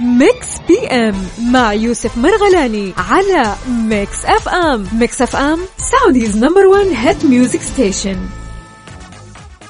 Mix 0.00 0.48
PM 0.68 1.14
مع 1.52 1.72
يوسف 1.72 2.18
مرغلاني 2.18 2.92
على 2.98 3.54
Mix 3.68 4.24
FM 4.24 4.86
Mix 4.92 5.22
FM 5.22 5.58
Saudi's 5.78 6.36
number 6.36 6.66
1 6.66 6.86
hit 6.86 7.24
music 7.24 7.62
station 7.62 8.16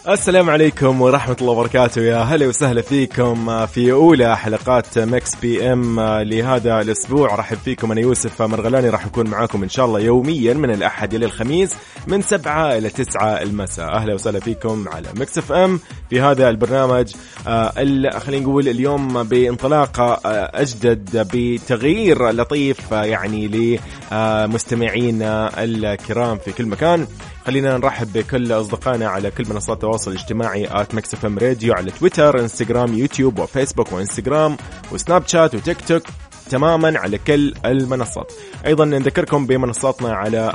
السلام 0.09 0.51
عليكم 0.51 1.03
ورحمة 1.03 1.37
الله 1.41 1.53
وبركاته. 1.53 2.03
يا 2.03 2.17
هلا 2.17 2.47
وسهلا 2.47 2.83
فيكم 2.83 3.67
في 3.67 3.93
أولى 3.93 4.37
حلقات 4.37 4.99
Mix 4.99 5.35
PM 5.35 6.01
لهذا 6.01 6.81
الأسبوع. 6.81 7.35
رحب 7.35 7.57
فيكم 7.57 7.93
أنا 7.93 8.01
يوسف 8.01 8.43
مرغلاني. 8.43 8.89
راح 8.89 9.07
أكون 9.07 9.27
معاكم 9.31 9.63
إن 9.63 9.69
شاء 9.69 9.87
الله 9.87 10.01
يوميا 10.01 10.55
من 10.55 10.71
الأحد 10.71 11.15
إلى 11.15 11.27
الخميس 11.27 11.75
من 12.07 12.23
سبعة 12.23 12.79
إلى 12.79 12.91
تسعة 12.91 13.43
المساء. 13.43 13.93
أهلا 13.97 14.15
وسهلا 14.15 14.41
فيكم 14.41 14.89
على 14.89 15.09
Mix 15.17 15.39
FM 15.39 15.81
في 16.11 16.21
هذا 16.21 16.49
البرنامج. 16.49 17.15
آه، 17.47 17.71
خلينا 18.19 18.45
نقول 18.47 18.69
اليوم 18.69 19.23
بانطلاقة 19.23 20.21
آه، 20.27 20.51
أجدد 20.55 21.29
بتغيير 21.33 22.31
لطيف 22.31 22.95
آه، 22.95 23.05
يعني 23.05 23.77
لمستمعينا 24.13 25.65
الكرام 25.65 26.39
في 26.39 26.53
كل 26.53 26.67
مكان. 26.67 27.07
خلينا 27.51 27.79
نرحب 27.79 28.13
بكل 28.13 28.53
أصدقائنا 28.53 29.09
على 29.09 29.31
كل 29.31 29.45
منصات 29.49 29.77
التواصل 29.77 30.11
الاجتماعي 30.11 30.69
at 30.71 30.95
Mix 30.95 31.15
FM 31.15 31.39
Radio 31.39 31.75
على 31.75 31.91
تويتر 31.91 32.41
إنستغرام 32.41 32.95
يوتيوب 32.95 33.39
وفيسبوك 33.39 33.93
وإنستغرام 33.93 34.57
وسناب 34.93 35.27
شات 35.27 35.55
وتيك 35.55 35.81
توك 35.81 36.03
تماما 36.51 36.99
على 36.99 37.19
كل 37.19 37.55
المنصات. 37.65 38.33
أيضا 38.67 38.85
نذكركم 38.85 39.47
بمنصاتنا 39.47 40.13
على 40.13 40.55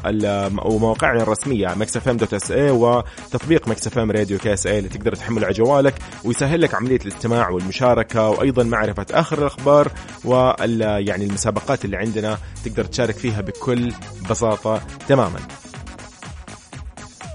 ومواقعنا 0.66 1.24
الرسمية 1.24 1.68
Mix 1.68 1.98
FM 1.98 2.18
dot 2.18 2.34
SA 2.34 2.72
وتطبيق 2.72 3.68
Mix 3.68 3.88
FM 3.88 4.12
Radio 4.12 4.38
KSA 4.38 4.78
اللي 4.78 4.90
تقدر 4.90 5.16
تحمله 5.16 5.46
على 5.46 5.54
جوالك 5.54 5.96
ويسهل 6.24 6.62
لك 6.62 6.76
عملية 6.76 7.00
الاستماع 7.02 7.50
والمشاركة 7.50 8.30
وأيضا 8.30 8.64
معرفة 8.64 9.06
آخر 9.12 9.38
الأخبار 9.38 9.92
وال 10.26 10.82
يعني 11.08 11.26
المسابقات 11.26 11.86
اللي 11.86 11.98
عندنا 11.98 12.38
تقدر 12.66 12.84
تشارك 12.84 13.16
فيها 13.16 13.42
بكل 13.42 13.94
بساطة 14.30 14.82
تماما. 15.08 15.40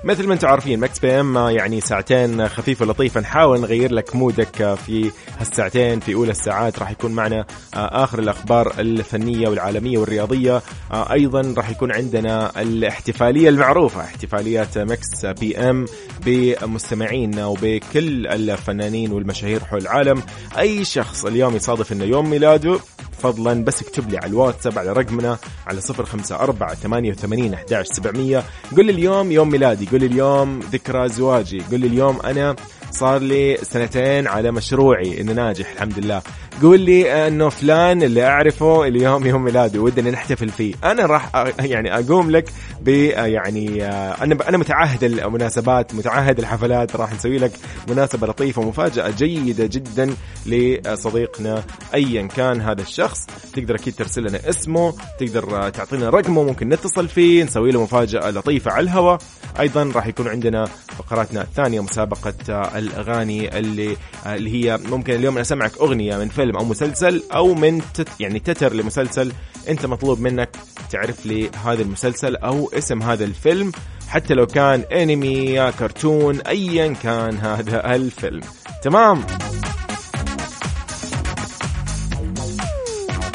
مثل 0.05 0.27
ما 0.27 0.35
أنتم 0.35 0.49
عارفين 0.49 0.81
Mix 0.81 0.99
PM 0.99 1.39
يعني 1.39 1.81
ساعتين 1.81 2.49
خفيفه 2.49 2.87
لطيفه 2.87 3.21
نحاول 3.21 3.61
نغير 3.61 3.93
لك 3.93 4.17
mood 4.17 4.63
ك 4.63 4.75
في 4.87 5.11
هالساعتين 5.39 6.01
في 6.01 6.15
أولى 6.15 6.31
الساعات 6.31 6.79
راح 6.79 6.91
يكون 6.91 7.13
معنا 7.13 7.47
آه، 7.75 8.05
آخر 8.05 8.19
الأخبار 8.19 8.75
الفنية 8.79 9.49
والعالمية 9.49 9.99
والرياضية. 9.99 10.63
آه، 10.93 11.13
أيضا 11.13 11.55
راح 11.57 11.71
يكون 11.71 11.93
عندنا 11.93 12.63
الاحتفالية 12.63 13.49
المعروفة 13.49 14.01
احتفاليات 14.01 14.79
Mix 14.79 15.27
PM 15.27 15.87
بمستمعينا 16.27 17.47
وبكل 17.47 18.27
الفنانين 18.27 19.13
والمشاهير 19.13 19.65
حول 19.65 19.81
العالم. 19.81 20.23
أي 20.59 20.85
شخص 20.85 21.25
اليوم 21.25 21.57
يصادف 21.57 21.93
إنه 21.93 22.05
يوم 22.05 22.31
ميلاده 22.31 22.79
فضلا 23.23 23.65
بس 23.65 23.83
اكتب 23.83 24.11
لي 24.11 24.17
على 24.19 24.27
الواتساب 24.27 24.79
على 24.79 24.93
رقمنا 24.93 25.39
على 25.67 25.81
054 25.91 26.75
88 26.75 27.55
11 27.55 27.93
700 27.93 28.45
قول 28.77 28.87
لي 28.87 28.93
اليوم 28.93 29.33
يوم 29.33 29.49
ميلادي 29.51 29.87
قول 29.87 30.01
لي 30.01 30.07
اليوم 30.07 30.61
ذكرى 30.61 31.09
زواجي 31.09 31.63
قول 31.71 31.81
لي 31.81 31.87
اليوم 31.87 32.21
أنا 32.21 32.57
صار 32.91 33.19
لي 33.19 33.59
سنتين 33.63 34.27
على 34.27 34.51
مشروعي 34.53 35.21
انه 35.21 35.33
ناجح 35.33 35.71
الحمد 35.73 35.99
لله. 35.99 36.23
قول 36.63 36.81
لي 36.81 37.27
انه 37.29 37.49
فلان 37.49 38.03
اللي 38.03 38.27
اعرفه 38.27 38.85
اليوم 38.85 39.27
يوم 39.27 39.45
ميلاده 39.45 39.81
ودنا 39.81 40.11
نحتفل 40.11 40.49
فيه. 40.49 40.75
أنا 40.85 41.07
راح 41.07 41.31
يعني 41.61 41.99
اقوم 41.99 42.31
لك 42.31 42.45
ب 42.81 42.89
يعني 42.89 43.85
أنا 43.85 44.49
أنا 44.49 44.59
متعهد 44.59 45.05
المناسبات 45.05 45.95
متعهد 45.95 46.39
الحفلات 46.39 46.97
راح 46.97 47.13
نسوي 47.13 47.39
لك 47.39 47.53
مناسبة 47.89 48.27
لطيفة 48.27 48.63
مفاجاه 48.63 49.11
جيدة 49.11 49.67
جدا 49.67 50.15
لصديقنا 50.47 51.63
ايا 51.95 52.27
كان 52.27 52.61
هذا 52.61 52.83
الشخص. 52.83 53.27
تقدر 53.55 53.75
أكيد 53.75 53.95
ترسل 53.95 54.23
لنا 54.23 54.49
اسمه 54.49 54.95
تقدر 55.19 55.71
تعطينا 55.71 56.11
رقمه 56.11 56.43
ممكن 56.43 56.69
نتصل 56.69 57.09
فيه 57.09 57.45
نسوي 57.45 57.71
له 57.71 57.83
مفاجأة 57.83 58.31
لطيفة 58.31 58.71
على 58.71 58.85
الهواء. 58.85 59.19
أيضا 59.61 59.93
راح 59.95 60.07
يكون 60.07 60.29
عندنا 60.29 60.65
فقراتنا 60.99 61.43
الثانية 61.43 61.81
مسابقة 61.81 62.35
الأغاني 62.79 63.59
اللي 63.59 63.97
اللي 64.27 64.51
هي 64.51 64.79
ممكن 64.91 65.15
اليوم 65.15 65.39
أسمعك 65.39 65.79
أغنية 65.79 66.17
من 66.17 66.29
فيلم 66.29 66.50
أو 66.57 66.65
مسلسل 66.65 67.23
أو 67.35 67.55
من 67.55 67.83
تت 67.95 68.09
يعني 68.21 68.39
تتر 68.39 68.75
لمسلسل 68.75 69.33
أنت 69.69 69.87
مطلوب 69.87 70.21
منك 70.21 70.57
تعرف 70.91 71.27
لي 71.27 71.51
هذا 71.65 71.83
المسلسل 71.83 72.37
أو 72.37 72.71
اسم 72.75 73.03
هذا 73.03 73.25
الفيلم 73.25 73.73
حتى 74.09 74.35
لو 74.35 74.47
كان 74.47 74.85
أنمي 74.93 75.73
كرتون 75.73 76.41
ايا 76.41 76.95
كان 77.03 77.37
هذا 77.37 77.87
الفيلم. 77.97 78.41
تمام؟ 78.83 79.25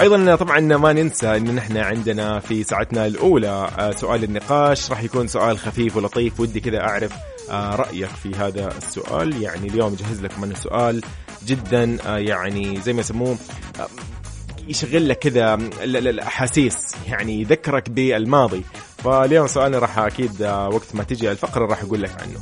أيضا 0.01 0.35
طبعا 0.35 0.59
ما 0.59 0.93
ننسى 0.93 1.37
إن 1.37 1.55
نحن 1.55 1.77
عندنا 1.77 2.39
في 2.39 2.63
ساعتنا 2.63 3.05
الأولى 3.05 3.69
آه، 3.79 3.91
سؤال 3.91 4.23
النقاش 4.23 4.91
راح 4.91 5.03
يكون 5.03 5.27
سؤال 5.27 5.57
خفيف 5.57 5.97
ولطيف 5.97 6.39
ودي 6.39 6.59
كذا 6.59 6.81
أعرف 6.81 7.11
آه، 7.49 7.75
رأيك 7.75 8.09
في 8.09 8.35
هذا 8.35 8.77
السؤال. 8.77 9.41
يعني 9.41 9.67
اليوم 9.67 9.95
جهز 9.95 10.21
لكم 10.21 10.43
أنا 10.43 10.55
سؤال 10.55 11.01
جدا 11.45 11.97
آه، 12.05 12.17
يعني 12.17 12.81
زي 12.81 12.93
ما 12.93 12.99
يسموه 12.99 13.37
يشغل 14.67 15.09
لك 15.09 15.19
كذا 15.19 15.53
الأحاسيس 15.83 16.75
يعني 17.07 17.41
يذكرك 17.41 17.89
بالماضي. 17.89 18.63
فاليوم 18.97 19.47
سؤالنا 19.47 19.79
راح 19.79 19.99
أكيد 19.99 20.41
وقت 20.43 20.95
ما 20.95 21.03
تجي 21.03 21.31
الفقرة 21.31 21.65
راح 21.65 21.81
أقول 21.83 22.01
لك 22.01 22.11
عنه. 22.21 22.39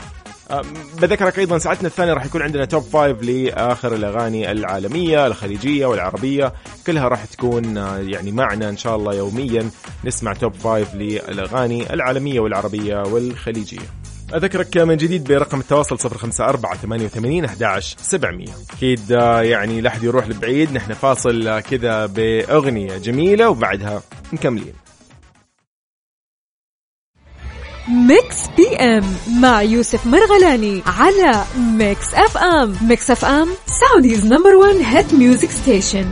بذكرك 1.02 1.40
أيضا 1.40 1.58
ساعتنا 1.58 1.88
الثانية 1.88 2.14
راح 2.14 2.26
يكون 2.26 2.42
عندنا 2.42 2.66
top 2.66 2.84
five 2.84 3.22
لآخر 3.22 3.96
الأغاني 3.96 4.52
العالمية 4.52 5.28
الخليجية 5.28 5.86
والعربية. 5.86 6.54
كلها 6.88 7.08
راح 7.08 7.26
تكون 7.26 7.78
آه، 7.78 7.98
يعني 7.98 8.32
معنا 8.32 8.70
إن 8.70 8.78
شاء 8.78 8.96
الله 8.96 9.14
يوميا. 9.14 9.70
نسمع 10.06 10.34
top 10.34 10.54
five 10.54 10.96
للأغاني 10.96 11.94
العالمية 11.94 12.40
والعربية 12.40 13.04
والخليجية. 13.04 14.03
أذكرك 14.34 14.78
من 14.78 14.98
جديد 14.98 15.24
برقم 15.24 15.60
التواصل 15.60 15.98
054 16.06 16.78
88 16.78 17.46
11 17.46 17.98
700 18.02 18.48
أكيد 18.74 19.12
آه، 19.12 19.42
يعني 19.42 19.82
لا 19.82 19.90
أحد 19.90 20.04
يروح 20.04 20.28
لبعيد. 20.28 20.72
نحن 20.74 20.94
فاصل 20.94 21.48
آه، 21.48 21.60
كذا 21.60 22.06
بأغنية 22.06 22.98
جميلة 22.98 23.50
وبعدها 23.50 24.02
مكملين. 24.34 24.74
Mix 28.08 28.48
PM 28.58 29.04
مع 29.42 29.62
يوسف 29.62 30.06
مرغلاني 30.08 30.82
على 30.88 31.44
Mix 31.58 32.14
FM. 32.14 32.76
Mix 32.82 33.12
FM 33.12 33.50
Saudi's 33.66 34.26
number 34.26 34.56
1 34.56 34.76
hit 34.76 35.14
music 35.14 35.50
station 35.50 36.06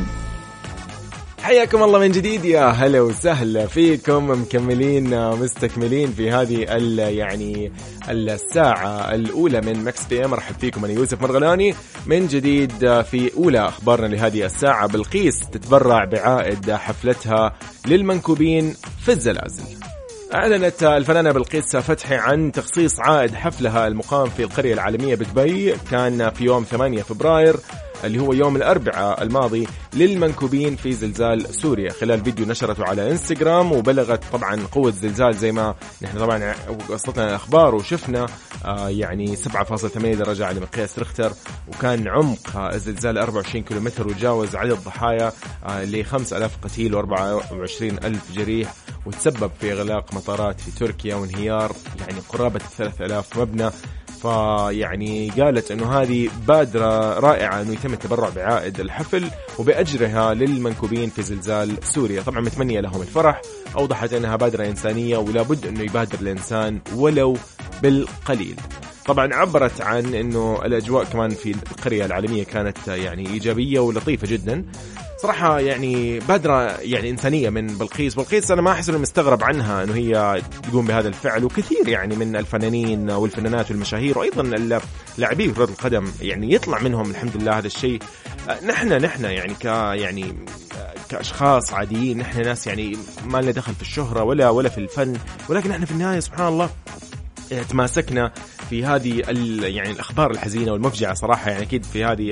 حياكم 1.43 1.83
الله 1.83 1.99
من 1.99 2.11
جديد 2.11 2.45
يا 2.45 2.65
هلا 2.65 3.01
وسهلا 3.01 3.65
فيكم 3.67 4.41
مكملين 4.41 5.31
مستكملين 5.31 6.13
في 6.13 6.31
هذه 6.31 6.77
ال 6.77 6.99
يعني 6.99 7.71
الساعة 8.09 9.15
الأولى 9.15 9.61
من 9.61 9.83
Mix 9.83 10.05
PM. 10.05 10.33
أرحب 10.33 10.55
فيكم 10.59 10.85
أنا 10.85 10.93
يوسف 10.93 11.21
مرغلاني. 11.21 11.75
من 12.05 12.27
جديد 12.27 13.01
في 13.01 13.31
أولى 13.37 13.59
أخبارنا 13.59 14.15
لهذه 14.15 14.45
الساعة 14.45 14.87
بلقيس 14.87 15.39
تتبرع 15.51 16.05
بعائد 16.05 16.71
حفلتها 16.71 17.53
للمنكوبين 17.87 18.75
في 19.05 19.11
الزلازل. 19.11 19.63
أعلنت 20.33 20.83
الفنانة 20.83 21.31
بلقيس 21.31 21.75
فتحي 21.75 22.15
عن 22.15 22.51
تخصيص 22.51 22.99
عائد 22.99 23.35
حفلها 23.35 23.87
المقام 23.87 24.29
في 24.29 24.43
القرية 24.43 24.73
العالمية 24.73 25.15
بدبي 25.15 25.75
كان 25.91 26.29
في 26.29 26.43
يوم 26.43 26.63
8 26.63 27.01
فبراير. 27.01 27.55
اللي 28.03 28.19
هو 28.19 28.33
يوم 28.33 28.55
الأربعاء 28.55 29.23
الماضي 29.23 29.67
للمنكوبين 29.93 30.75
في 30.75 30.93
زلزال 30.93 31.55
سوريا. 31.55 31.91
خلال 31.91 32.23
فيديو 32.23 32.45
نشرته 32.45 32.83
على 32.85 33.11
إنستغرام 33.11 33.71
وبلغت 33.71 34.23
طبعا 34.33 34.57
قوة 34.71 34.89
الزلزال 34.89 35.35
زي 35.35 35.51
ما 35.51 35.75
نحن 36.01 36.19
طبعا 36.19 36.55
وصلتنا 36.89 37.29
الأخبار 37.29 37.75
وشفنا 37.75 38.25
آه 38.65 38.89
يعني 38.89 39.35
7.8 39.35 39.97
درجة 39.97 40.45
على 40.45 40.59
مقياس 40.59 40.99
ريختر 40.99 41.33
وكان 41.67 42.07
عمق 42.07 42.57
الزلزال 42.57 43.17
24 43.17 43.63
كيلومتر 43.63 44.07
وتجاوز 44.07 44.55
عدد 44.55 44.77
ضحايا 44.85 45.31
آه 45.65 45.83
ل 45.83 46.05
5000 46.05 46.51
قتيل 46.63 47.01
و24 47.01 47.81
ألف 47.81 48.31
جريح 48.33 48.73
وتسبب 49.05 49.51
في 49.59 49.71
إغلاق 49.73 50.13
مطارات 50.13 50.61
في 50.61 50.71
تركيا 50.71 51.15
وانهيار 51.15 51.71
يعني 51.99 52.19
قرابة 52.29 52.59
3000 52.77 53.37
مبنى. 53.37 53.69
فيعني 54.21 55.29
قالت 55.29 55.71
إنه 55.71 56.01
هذه 56.01 56.29
بادرة 56.47 57.19
رائعة 57.19 57.61
إنه 57.61 57.73
يتم 57.73 57.93
التبرع 57.93 58.29
بعائد 58.29 58.79
الحفل 58.79 59.27
وبأجرها 59.59 60.33
للمنكوبين 60.33 61.09
في 61.09 61.21
زلزال 61.21 61.83
سوريا، 61.83 62.21
طبعا 62.21 62.41
متمنية 62.41 62.79
لهم 62.79 63.01
الفرح، 63.01 63.41
أوضحت 63.77 64.13
إنها 64.13 64.35
بادرة 64.35 64.65
إنسانية 64.65 65.17
ولا 65.17 65.41
بد 65.41 65.65
إنه 65.65 65.81
يبادر 65.81 66.19
الإنسان 66.21 66.79
ولو 66.95 67.37
بالقليل. 67.81 68.55
طبعا 69.05 69.33
عبرت 69.33 69.81
عن 69.81 70.15
إنه 70.15 70.61
الأجواء 70.65 71.03
كمان 71.03 71.29
في 71.29 71.51
القرية 71.51 72.05
العالمية 72.05 72.43
كانت 72.43 72.87
يعني 72.87 73.27
إيجابية 73.27 73.79
ولطيفة 73.79 74.27
جدا. 74.27 74.65
صراحة 75.21 75.59
يعني 75.59 76.19
بادرة 76.19 76.61
يعني 76.81 77.09
إنسانية 77.09 77.49
من 77.49 77.67
بلقيس. 77.67 78.15
بلقيس 78.15 78.51
أنا 78.51 78.61
ما 78.61 78.71
أحس 78.71 78.89
إنه 78.89 78.97
مستغرب 78.97 79.43
عنها 79.43 79.83
إنه 79.83 79.95
هي 79.95 80.41
تقوم 80.63 80.85
بهذا 80.87 81.07
الفعل 81.07 81.43
وكثير 81.43 81.87
يعني 81.87 82.15
من 82.15 82.35
الفنانين 82.35 83.11
والفنانات 83.11 83.71
والمشاهير 83.71 84.17
وأيضا 84.17 84.43
لاعبي 85.17 85.51
كرة 85.51 85.63
القدم 85.63 86.11
يعني 86.21 86.53
يطلع 86.53 86.79
منهم 86.79 87.09
الحمد 87.11 87.37
لله 87.37 87.57
هذا 87.57 87.67
الشيء. 87.67 87.99
نحن 88.65 88.93
نحن 88.93 89.25
يعني 89.25 89.53
ك 89.53 89.65
يعني 89.65 90.35
كأشخاص 91.09 91.73
عاديين 91.73 92.17
نحن 92.17 92.41
ناس 92.41 92.67
يعني 92.67 92.97
ما 93.25 93.41
لنا 93.41 93.51
دخل 93.51 93.73
في 93.75 93.81
الشهرة 93.81 94.23
ولا 94.23 94.49
ولا 94.49 94.69
في 94.69 94.77
الفن 94.77 95.13
ولكن 95.49 95.71
إحنا 95.71 95.85
في 95.85 95.91
النهاية 95.91 96.19
سبحان 96.19 96.47
الله 96.47 96.69
تماسكنا. 97.69 98.31
في 98.71 98.85
هذه 98.85 99.23
يعني 99.67 99.91
الأخبار 99.91 100.31
الحزينة 100.31 100.71
والمفجعة 100.71 101.13
صراحة 101.13 101.51
يعني 101.51 101.63
أكيد 101.63 101.83
في 101.83 102.05
هذه 102.05 102.23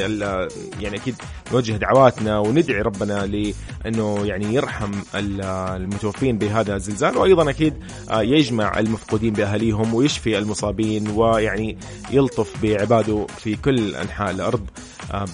يعني 0.80 0.98
أكيد 0.98 1.16
نوجه 1.54 1.72
دعواتنا 1.72 2.40
وندعي 2.40 2.82
ربنا 2.82 3.26
لأنه 3.26 4.26
يعني 4.26 4.54
يرحم 4.56 4.92
المتوفين 5.16 6.38
بهذا 6.38 6.76
الزلزال 6.76 7.18
وأيضا 7.18 7.50
أكيد 7.50 7.74
آه، 8.12 8.22
يجمع 8.22 8.80
المفقودين 8.80 9.34
باهاليهم 9.34 9.94
ويشفي 9.94 10.38
المصابين 10.38 11.10
ويعني 11.10 11.78
يلطف 12.12 12.64
بعباده 12.64 13.28
في 13.38 13.56
كل 13.56 13.96
أنحاء 13.96 14.32
الأرض. 14.32 14.66
آه، 15.12 15.26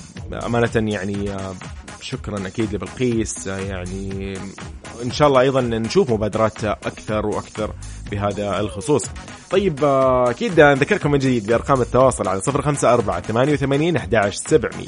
أمانة 0.45 0.71
يعني 0.75 1.29
آه، 1.29 1.55
شكرا 2.05 2.47
أكيد 2.47 2.75
لبلقيس 2.75 3.47
يعني 3.47 4.33
إن 5.03 5.11
شاء 5.11 5.27
الله 5.27 5.41
أيضا 5.41 5.61
نشوف 5.61 6.09
مبادرات 6.09 6.63
أكثر 6.63 7.25
وأكثر 7.25 7.73
بهذا 8.11 8.59
الخصوص. 8.59 9.05
طيب 9.51 9.79
أكيد 10.29 10.59
نذكركم 10.59 11.11
من 11.11 11.19
جديد 11.19 11.47
بأرقام 11.47 11.81
التواصل 11.81 12.27
على 12.27 12.41
054 12.47 13.21
88 13.21 13.95
11 13.95 14.37
700 14.47 14.87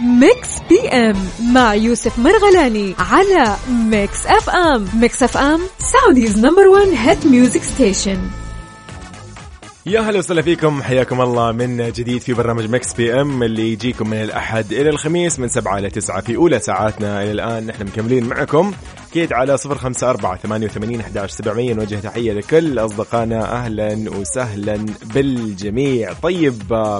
Mix 0.00 0.48
PM 0.68 1.16
مع 1.52 1.74
يوسف 1.74 2.18
مرغلاني 2.18 2.94
على 2.98 3.56
Mix 3.70 4.26
FM. 4.26 4.88
Mix 4.94 5.22
FM 5.22 5.60
Saudi's 5.78 6.38
number 6.38 6.68
1 6.68 6.88
hit 6.88 7.26
music 7.26 7.62
station 7.62 8.18
يا 9.88 10.00
هلا 10.00 10.18
وسهلا 10.18 10.42
فيكم. 10.42 10.82
حياكم 10.82 11.20
الله 11.20 11.52
من 11.52 11.92
جديد 11.92 12.20
في 12.20 12.32
برنامج 12.32 12.70
Mix 12.70 12.94
PM 12.94 13.42
اللي 13.42 13.72
يجيكم 13.72 14.10
من 14.10 14.22
الأحد 14.22 14.72
إلى 14.72 14.90
الخميس 14.90 15.38
من 15.38 15.48
7 15.48 15.78
إلى 15.78 15.90
9 15.90 16.20
في 16.20 16.36
أولى 16.36 16.60
ساعاتنا. 16.60 17.22
إلى 17.22 17.32
الآن 17.32 17.66
نحن 17.66 17.82
مكملين 17.82 18.24
معكم. 18.24 18.72
أكيد 19.10 19.32
على 19.32 19.56
054 19.66 20.36
88 20.36 21.00
11 21.00 21.28
700 21.28 21.74
نوجه 21.74 21.94
تحية 21.96 22.32
لكل 22.32 22.78
أصدقائنا. 22.78 23.52
أهلا 23.52 24.10
وسهلا 24.10 24.86
بالجميع. 25.14 26.12
طيب 26.12 26.92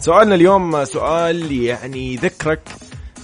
سؤالنا 0.00 0.34
اليوم 0.34 0.84
سؤال 0.84 1.52
يعني 1.52 2.14
يذكرك 2.14 2.68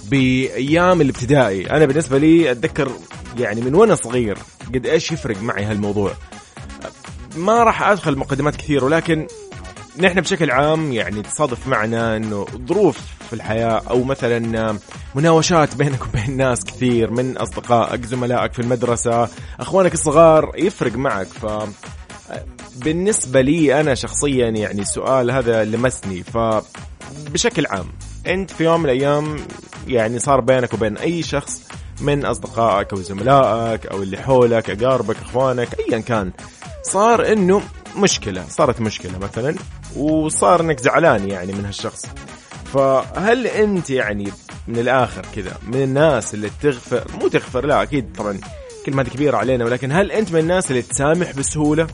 بأيام 0.09 1.01
الابتدائي. 1.01 1.69
أنا 1.69 1.85
بالنسبة 1.85 2.17
لي 2.17 2.51
أتذكر 2.51 2.91
يعني 3.39 3.61
من 3.61 3.75
وأنا 3.75 3.95
صغير 3.95 4.37
قد 4.73 4.85
إيش 4.85 5.11
يفرق 5.11 5.41
معي 5.41 5.63
هالموضوع. 5.63 6.13
ما 7.35 7.63
راح 7.63 7.83
أدخل 7.83 8.15
مقدمات 8.15 8.55
كثير 8.55 8.85
ولكن 8.85 9.27
نحن 9.97 10.21
بشكل 10.21 10.51
عام 10.51 10.93
يعني 10.93 11.21
تصادف 11.21 11.67
معنا 11.67 12.17
إنه 12.17 12.45
ظروف 12.67 12.97
في 13.29 13.33
الحياة 13.33 13.81
أو 13.89 14.03
مثلا 14.03 14.77
مناوشات 15.15 15.75
بينك 15.75 16.05
وبين 16.05 16.37
ناس 16.37 16.63
كثير 16.65 17.11
من 17.11 17.37
أصدقائك 17.37 18.05
زملائك 18.05 18.53
في 18.53 18.59
المدرسة 18.59 19.29
أخوانك 19.59 19.93
الصغار 19.93 20.51
يفرق 20.55 20.95
معك. 20.95 21.27
ف 21.27 21.45
بالنسبة 22.75 23.41
لي 23.41 23.81
أنا 23.81 23.95
شخصيا 23.95 24.49
يعني 24.49 24.81
السؤال 24.81 25.31
هذا 25.31 25.63
لمسني. 25.63 26.23
ف 26.23 26.37
بشكل 27.31 27.65
عام 27.65 27.87
أنت 28.27 28.51
في 28.51 28.63
يوم 28.63 28.79
من 28.79 28.85
الأيام 28.85 29.37
يعني 29.87 30.19
صار 30.19 30.39
بينك 30.39 30.73
وبين 30.73 30.97
أي 30.97 31.23
شخص 31.23 31.61
من 32.01 32.25
أصدقائك 32.25 32.93
أو 32.93 33.01
زملائك 33.01 33.85
أو 33.85 34.03
اللي 34.03 34.17
حولك 34.17 34.69
أقاربك 34.69 35.15
أخوانك 35.21 35.79
ايا 35.79 35.99
كان 35.99 36.31
صار 36.83 37.31
إنه 37.31 37.61
مشكلة 37.97 38.45
صارت 38.49 38.81
مشكلة 38.81 39.17
مثلا 39.17 39.55
وصار 39.97 40.61
إنك 40.61 40.79
زعلان 40.79 41.29
يعني 41.29 41.53
من 41.53 41.65
هالشخص. 41.65 42.05
فهل 42.73 43.47
أنت 43.47 43.89
يعني 43.89 44.31
من 44.67 44.79
الآخر 44.79 45.25
كذا 45.35 45.57
من 45.67 45.83
الناس 45.83 46.33
اللي 46.33 46.49
تغفر 46.61 47.03
مو 47.21 47.27
تغفر 47.27 47.65
لا 47.65 47.81
أكيد 47.83 48.13
طبعا 48.17 48.39
كلمة 48.85 49.03
كبيرة 49.03 49.37
علينا 49.37 49.65
ولكن 49.65 49.91
هل 49.91 50.11
أنت 50.11 50.31
من 50.31 50.39
الناس 50.39 50.71
اللي 50.71 50.81
تسامح 50.81 51.31
بسهولة؟ 51.31 51.87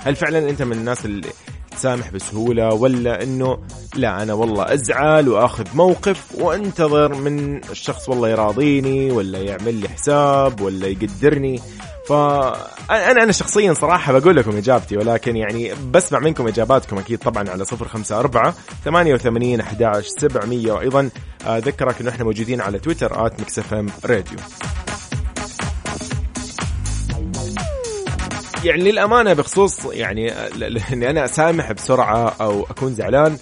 هل 0.00 0.16
فعلا 0.16 0.50
أنت 0.50 0.62
من 0.62 0.72
الناس 0.72 1.04
اللي 1.04 1.28
تسامح 1.70 2.10
بسهولة 2.10 2.68
ولا 2.74 3.22
إنه 3.22 3.58
لا 3.96 4.22
أنا 4.22 4.32
والله 4.32 4.74
أزعل 4.74 5.28
وأخذ 5.28 5.64
موقف 5.74 6.34
وأنتظر 6.34 7.14
من 7.14 7.64
الشخص 7.70 8.08
والله 8.08 8.28
يراضيني 8.28 9.10
ولا 9.10 9.38
يعمل 9.38 9.74
لي 9.74 9.88
حساب 9.88 10.60
ولا 10.60 10.86
يقدرني؟ 10.86 11.60
فانا 12.08 13.22
أنا 13.22 13.32
شخصيا 13.32 13.72
صراحة 13.74 14.18
بقول 14.18 14.36
لكم 14.36 14.56
إجابتي 14.56 14.96
ولكن 14.96 15.36
يعني 15.36 15.72
بسمع 15.90 16.18
منكم 16.18 16.46
إجاباتكم 16.46 16.98
أكيد 16.98 17.18
طبعا 17.18 17.48
على 17.48 17.64
054 17.72 18.54
88 18.84 19.60
11 19.60 20.08
700 20.18 20.72
وأيضا 20.72 21.10
أذكرك 21.46 22.00
إنه 22.00 22.10
إحنا 22.10 22.24
موجودين 22.24 22.60
على 22.60 22.78
تويتر 22.78 23.26
إم 23.72 23.86
راديو. 24.04 24.38
يعني 28.64 28.82
للأمانة 28.92 29.32
بخصوص 29.32 29.84
يعني 29.84 30.32
إني 30.92 31.10
أنا 31.10 31.24
اسامح 31.24 31.72
بسرعة 31.72 32.28
أو 32.40 32.62
أكون 32.70 32.94
زعلان 32.94 33.38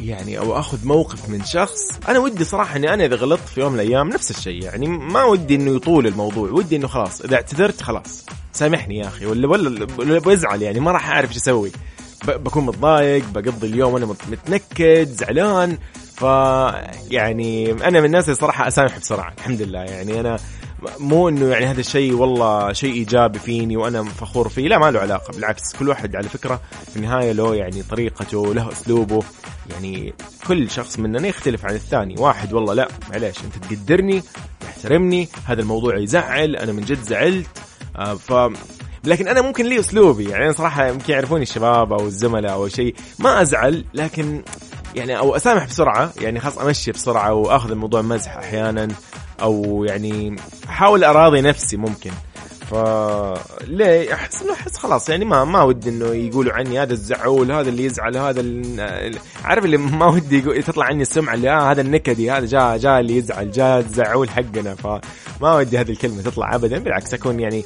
يعني 0.00 0.38
أو 0.38 0.58
أخذ 0.58 0.86
موقف 0.86 1.28
من 1.28 1.44
شخص 1.44 1.80
أنا 2.08 2.18
ودي 2.18 2.44
صراحة 2.44 2.76
إني 2.76 2.94
أنا 2.94 3.04
إذا 3.04 3.16
غلطت 3.16 3.48
في 3.48 3.60
يوم 3.60 3.72
من 3.72 3.80
الأيام 3.80 4.08
نفس 4.08 4.30
الشيء 4.30 4.62
يعني 4.62 4.86
ما 4.86 5.24
ودي 5.24 5.54
إنه 5.54 5.76
يطول 5.76 6.06
الموضوع 6.06 6.50
ودي 6.50 6.76
إنه 6.76 6.88
خلاص 6.88 7.20
إذا 7.20 7.34
اعتذرت 7.36 7.82
خلاص. 7.82 8.24
سامحني 8.52 8.98
يا 8.98 9.08
أخي 9.08 9.26
ولا 9.26 9.48
ولا 9.98 10.18
بزعل 10.18 10.62
يعني 10.62 10.80
ما 10.80 10.92
راح 10.92 11.10
أعرف 11.10 11.28
إيش 11.28 11.36
أسوي. 11.36 11.72
بكون 12.26 12.66
متضايق 12.66 13.24
بقضي 13.34 13.66
اليوم 13.66 13.94
وأنا 13.94 14.06
متنكد 14.06 15.08
زعلان. 15.08 15.78
ف 16.14 16.22
يعني 17.10 17.72
أنا 17.72 18.00
من 18.00 18.06
الناس 18.06 18.24
اللي 18.24 18.36
صراحة 18.36 18.68
أسامح 18.68 18.98
بسرعة 18.98 19.34
الحمد 19.38 19.62
لله. 19.62 19.78
يعني 19.80 20.20
أنا 20.20 20.38
مو 20.98 21.28
إنه 21.28 21.46
يعني 21.46 21.66
هذا 21.66 21.80
الشيء 21.80 22.14
والله 22.14 22.72
شيء 22.72 22.92
إيجابي 22.92 23.38
فيني 23.38 23.76
وأنا 23.76 24.04
فخور 24.04 24.48
فيه 24.48 24.68
لا 24.68 24.78
ما 24.78 24.90
له 24.90 25.00
علاقة 25.00 25.32
بالعكس 25.32 25.76
كل 25.78 25.88
واحد 25.88 26.16
على 26.16 26.28
فكرة 26.28 26.60
في 26.90 26.96
النهاية 26.96 27.32
له 27.32 27.54
يعني 27.54 27.82
طريقته 27.82 28.54
له 28.54 28.72
أسلوبه 28.72 29.22
يعني 29.70 30.14
كل 30.46 30.70
شخص 30.70 30.98
مننا 30.98 31.28
يختلف 31.28 31.64
عن 31.66 31.74
الثاني 31.74 32.14
واحد 32.18 32.52
والله 32.52 32.74
لا 32.74 32.88
معليش 33.10 33.36
أنت 33.44 33.64
تقدرني 33.64 34.22
تحترمني 34.60 35.28
هذا 35.46 35.60
الموضوع 35.60 35.96
يزعل 35.96 36.56
أنا 36.56 36.72
من 36.72 36.82
جد 36.82 37.02
زعلت 37.02 37.46
آه 37.96 38.14
ف 38.14 38.52
لكن 39.04 39.28
أنا 39.28 39.40
ممكن 39.40 39.66
لي 39.66 39.80
أسلوبي 39.80 40.30
يعني 40.30 40.44
أنا 40.44 40.52
صراحة 40.52 40.86
يمكن 40.86 41.12
يعرفوني 41.12 41.42
الشباب 41.42 41.92
أو 41.92 42.06
الزملاء 42.06 42.52
أو 42.52 42.68
شيء 42.68 42.94
ما 43.18 43.42
أزعل 43.42 43.84
لكن 43.94 44.42
يعني 44.94 45.18
أو 45.18 45.36
أسامح 45.36 45.66
بسرعة 45.66 46.12
يعني 46.20 46.40
خلاص 46.40 46.58
أمشي 46.58 46.92
بسرعة 46.92 47.32
وأخذ 47.32 47.70
الموضوع 47.70 48.02
مزح 48.02 48.36
أحيانا 48.36 48.88
أو 49.40 49.84
يعني 49.88 50.36
أحاول 50.68 51.04
أراضي 51.04 51.40
نفسي 51.40 51.76
ممكن. 51.76 52.10
ف 52.70 52.74
ليه؟ 53.66 54.14
أحس 54.14 54.42
إنه 54.42 54.52
أحس 54.52 54.76
خلاص 54.76 55.08
يعني 55.08 55.24
ما 55.24 55.44
ما 55.44 55.62
ودي 55.62 55.90
إنه 55.90 56.06
يقولوا 56.06 56.52
عني 56.52 56.82
هذا 56.82 56.92
الزعول 56.92 57.52
هذا 57.52 57.68
اللي 57.68 57.84
يزعل 57.84 58.16
هذا 58.16 58.40
اللي 58.40 59.18
عارف 59.44 59.64
اللي 59.64 59.76
ما 59.76 60.06
ودي 60.06 60.38
يقول 60.38 60.62
تطلع 60.62 60.84
عني 60.84 61.02
السمعة 61.02 61.34
اللي 61.34 61.50
آه 61.50 61.70
هذا 61.70 61.80
النكدي 61.80 62.30
هذا 62.30 62.46
جاء 62.46 62.76
جاء 62.76 63.00
اللي 63.00 63.16
يزعل 63.16 63.50
جاء 63.50 63.78
الزعول 63.78 64.30
حقنا. 64.30 64.74
فما 64.74 65.54
ودي 65.54 65.78
هذه 65.78 65.90
الكلمة 65.90 66.22
تطلع 66.22 66.54
ابدا 66.54 66.78
بالعكس 66.78 67.14
أكون 67.14 67.40
يعني 67.40 67.64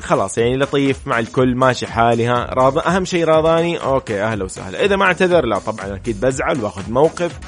خلاص 0.00 0.38
يعني 0.38 0.56
لطيف 0.56 1.06
مع 1.06 1.18
الكل 1.18 1.54
ماشي 1.54 1.86
حالي 1.86 2.26
ها. 2.26 2.54
راض 2.54 2.78
أهم 2.78 3.04
شيء 3.04 3.24
راضاني 3.24 3.78
أوكي 3.78 4.22
أهلا 4.22 4.44
وسهلا. 4.44 4.84
إذا 4.84 4.96
ما 4.96 5.04
اعتذر 5.04 5.44
لا 5.44 5.58
طبعا 5.58 5.94
أكيد 5.94 6.20
بزعل 6.20 6.64
وآخذ 6.64 6.90
موقف. 6.90 7.38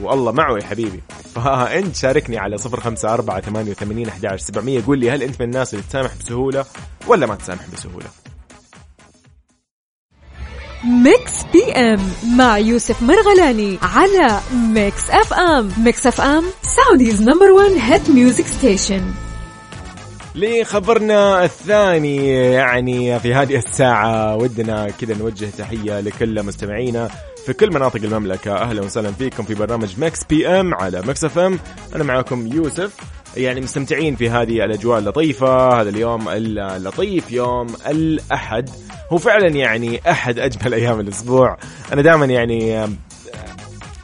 والله 0.00 0.32
معه 0.32 0.56
يا 0.56 0.64
حبيبي. 0.64 1.02
فانت 1.34 1.96
شاركني 1.96 2.38
على 2.38 2.56
054 2.56 3.40
88 3.40 4.08
11 4.08 4.44
700 4.44 4.82
قول 4.86 4.98
لي 4.98 5.10
هل 5.10 5.22
انت 5.22 5.40
من 5.42 5.46
الناس 5.48 5.74
اللي 5.74 5.84
تسامح 5.88 6.10
بسهولة 6.20 6.64
ولا 7.06 7.26
ما 7.26 7.34
تسامح 7.34 7.66
بسهولة. 7.72 8.06
Mix 10.84 11.32
PM 11.52 12.00
مع 12.36 12.58
يوسف 12.58 13.02
مرغلاني 13.02 13.78
على 13.82 14.40
Mix 14.54 15.10
FM. 15.10 15.72
Mix 15.78 16.06
FM 16.06 16.44
Saudi's 16.62 17.22
number 17.22 17.50
1 17.50 17.70
hit 17.78 18.10
music 18.10 18.46
station. 18.46 19.12
لخبرنا 20.34 21.44
الثاني 21.44 22.28
يعني 22.52 23.20
في 23.20 23.34
هذه 23.34 23.56
الساعة 23.56 24.36
ودنا 24.36 24.90
كذا 24.90 25.14
نوجه 25.18 25.48
تحية 25.58 26.00
لكل 26.00 26.42
مستمعينا. 26.42 27.10
في 27.46 27.52
كل 27.52 27.72
مناطق 27.72 28.02
المملكة. 28.02 28.56
أهلا 28.56 28.82
وسهلا 28.82 29.12
فيكم 29.12 29.42
في 29.42 29.54
برنامج 29.54 30.00
Mix 30.00 30.24
PM 30.24 30.74
على 30.74 31.02
Mix 31.02 31.24
FM. 31.24 31.58
أنا 31.94 32.04
معكم 32.04 32.46
يوسف. 32.46 32.96
يعني 33.36 33.60
مستمتعين 33.60 34.16
في 34.16 34.30
هذه 34.30 34.64
الأجواء 34.64 34.98
اللطيفة. 34.98 35.80
هذا 35.80 35.88
اليوم 35.88 36.28
اللطيف 36.28 37.32
يوم 37.32 37.66
الأحد. 37.86 38.70
هو 39.12 39.18
فعلا 39.18 39.48
يعني 39.48 40.00
أحد 40.10 40.38
أجمل 40.38 40.74
أيام 40.74 41.00
الأسبوع. 41.00 41.58
أنا 41.92 42.02
دائما 42.02 42.26
يعني 42.26 42.88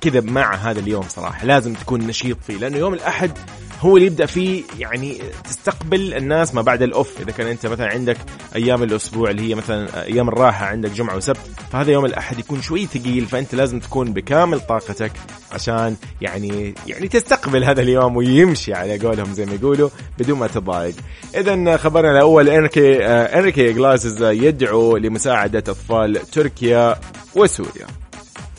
كذا 0.01 0.21
مع 0.21 0.55
هذا 0.55 0.81
اليوم 0.81 1.03
صراحة. 1.09 1.47
لازم 1.47 1.75
تكون 1.75 2.01
نشيط 2.07 2.37
فيه 2.47 2.57
لأنه 2.57 2.79
يوم 2.79 2.95
الأحد 2.95 3.39
هو 3.81 3.97
اللي 3.97 4.07
يبدأ 4.07 4.27
فيه 4.27 4.63
يعني 4.79 5.19
تستقبل 5.45 6.15
الناس 6.15 6.55
ما 6.55 6.63
بعد 6.63 6.83
الأوف. 6.83 7.21
إذا 7.21 7.33
كان 7.33 7.47
أنت 7.47 7.67
مثلا 7.67 7.87
عندك 7.87 8.17
أيام 8.57 8.83
الأسبوع 8.83 9.31
اللي 9.31 9.51
هي 9.51 9.55
مثلا 9.55 10.05
أيام 10.05 10.29
الراحة 10.29 10.67
عندك 10.67 10.91
جمعة 10.91 11.17
وسبت 11.17 11.39
فهذا 11.73 11.93
يوم 11.93 12.05
الأحد 12.05 12.39
يكون 12.39 12.63
شوي 12.63 12.87
ثقيل 12.87 13.27
فأنت 13.27 13.55
لازم 13.55 13.81
تكون 13.81 14.13
بكامل 14.13 14.61
طاقتك 14.61 15.13
عشان 15.53 15.97
يعني 16.21 16.75
يعني 16.87 17.09
تستقبل 17.09 17.65
هذا 17.65 17.83
اليوم 17.83 18.17
ويمشي 18.17 18.75
على 18.75 18.99
قولهم 18.99 19.33
زي 19.33 19.47
ما 19.47 19.53
يقولوا 19.55 19.91
بدون 20.19 20.39
ما 20.39 20.47
تضايق. 20.47 20.95
اذا 21.35 21.77
خبرنا 21.77 22.13
الأول 22.13 22.49
إنريكي 22.49 23.05
إنريكي 23.07 23.73
جلاسز 23.73 24.23
يدعو 24.23 24.97
لمساعدة 24.97 25.59
أطفال 25.59 26.31
تركيا 26.31 27.01
وسوريا. 27.35 27.87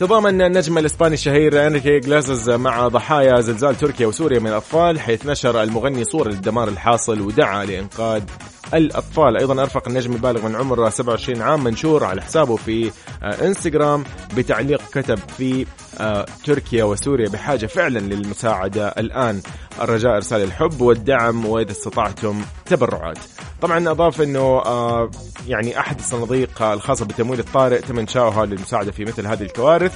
تضامن 0.00 0.42
النجم 0.42 0.78
الإسباني 0.78 1.14
الشهير 1.14 1.66
إنريكي 1.66 2.00
جلاسز 2.00 2.50
مع 2.50 2.88
ضحايا 2.88 3.40
زلزال 3.40 3.76
تركيا 3.76 4.06
وسوريا 4.06 4.38
من 4.38 4.46
الأطفال 4.46 5.00
حيث 5.00 5.26
نشر 5.26 5.62
المغني 5.62 6.04
صور 6.04 6.28
للدمار 6.28 6.68
الحاصل 6.68 7.20
ودعا 7.20 7.64
لإنقاذ 7.64 8.22
الأطفال. 8.74 9.36
أيضا 9.36 9.62
أرفق 9.62 9.88
النجم 9.88 10.12
البالغ 10.12 10.48
من 10.48 10.56
عمره 10.56 10.88
27 10.88 11.42
عام 11.42 11.64
منشور 11.64 12.04
على 12.04 12.22
حسابه 12.22 12.56
في 12.56 12.90
آه، 13.22 13.46
إنستغرام 13.46 14.04
بتعليق 14.36 14.82
كتب 14.92 15.18
في 15.38 15.66
آه، 15.98 16.26
تركيا 16.44 16.84
وسوريا 16.84 17.28
بحاجة 17.28 17.66
فعلا 17.66 17.98
للمساعدة. 17.98 18.88
الآن 18.88 19.40
الرجاء 19.80 20.16
إرسال 20.16 20.42
الحب 20.42 20.80
والدعم 20.80 21.46
وإذا 21.46 21.70
استطعتم 21.70 22.42
تبرعات. 22.70 23.18
طبعا 23.62 23.90
أضاف 23.90 24.22
أنه 24.22 24.40
آه، 24.40 25.10
يعني 25.48 25.78
أحد 25.78 25.98
الصناديق 25.98 26.62
الخاصة 26.62 27.04
بالتمويل 27.04 27.40
الطارئ 27.40 27.80
تم 27.80 27.98
إنشاؤها 27.98 28.46
للمساعدة 28.46 28.92
في 28.92 29.04
مثل 29.04 29.26
هذه 29.26 29.42
الكوارث. 29.42 29.92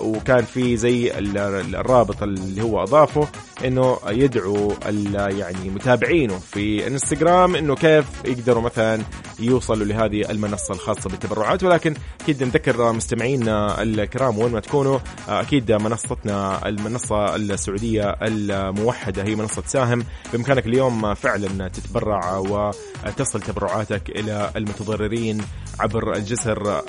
وكان 0.00 0.44
في 0.44 0.76
زي 0.76 1.18
الرابط 1.18 2.22
اللي 2.22 2.62
هو 2.62 2.82
أضافه 2.82 3.28
أنه 3.64 3.98
يدعو 4.08 4.72
يعني 5.14 5.70
متابعينه 5.70 6.38
في 6.38 6.86
إنستغرام 6.86 7.56
أنه 7.56 7.74
كيف 7.74 8.04
يقدروا 8.24 8.62
مثلا 8.62 9.02
يوصلوا 9.38 9.86
لهذه 9.86 10.30
المنصة 10.30 10.74
الخاصة 10.74 11.10
بالتبرعات. 11.10 11.62
ولكن 11.62 11.94
أكيد 12.20 12.42
نذكر 12.42 12.92
مستمعينا 12.92 13.82
الكرام 13.82 14.38
وين 14.38 14.52
ما 14.52 14.60
تكونوا 14.60 14.98
أكيد 15.28 15.72
منصتنا 15.72 16.68
المنصة 16.68 17.36
السعودية 17.36 18.16
الموحدة 18.22 19.22
هي 19.22 19.34
منصة 19.34 19.62
ساهم. 19.66 20.04
بإمكانك 20.32 20.66
اليوم 20.66 21.14
فعلا 21.14 21.68
تتبرع. 21.68 21.95
وتصل 22.38 23.40
تبرعاتك 23.40 24.10
إلى 24.10 24.50
المتضررين 24.56 25.40
عبر 25.80 26.16
الجسر 26.16 26.82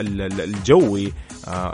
الجوي 0.00 1.12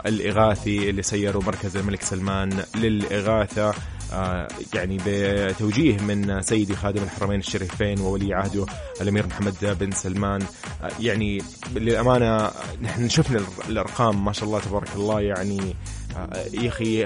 الإغاثي 0.05 0.89
اللي 0.89 1.01
سيروا 1.01 1.43
مركز 1.43 1.77
الملك 1.77 2.01
سلمان 2.01 2.63
للإغاثة. 2.75 3.73
آه، 4.13 4.47
يعني 4.73 4.97
بتوجيه 5.05 5.97
من 5.97 6.41
سيدي 6.41 6.75
خادم 6.75 7.03
الحرمين 7.03 7.39
الشريفين 7.39 7.99
وولي 7.99 8.33
عهده 8.33 8.65
الأمير 9.01 9.27
محمد 9.27 9.77
بن 9.79 9.91
سلمان. 9.91 10.41
آه، 10.83 10.89
يعني 10.99 11.41
للأمانة 11.75 12.51
نحن 12.81 13.09
شفنا 13.09 13.41
الأرقام 13.69 14.25
ما 14.25 14.33
شاء 14.33 14.45
الله 14.45 14.59
تبارك 14.59 14.89
الله. 14.95 15.21
يعني 15.21 15.75
آه، 16.17 16.45
يا 16.53 16.69
أخي 16.69 17.03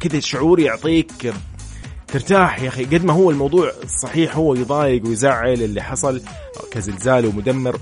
كذا 0.00 0.20
شعور 0.20 0.60
يعطيك 0.60 1.32
ترتاح 2.12 2.62
يا 2.62 2.68
أخي. 2.68 2.84
قد 2.84 3.04
ما 3.04 3.12
هو 3.12 3.30
الموضوع 3.30 3.72
صحيح 4.02 4.36
هو 4.36 4.54
يضايق 4.54 5.06
ويزعل 5.06 5.62
اللي 5.62 5.82
حصل 5.82 6.22
كزلزال 6.70 7.26
ومدمر. 7.26 7.78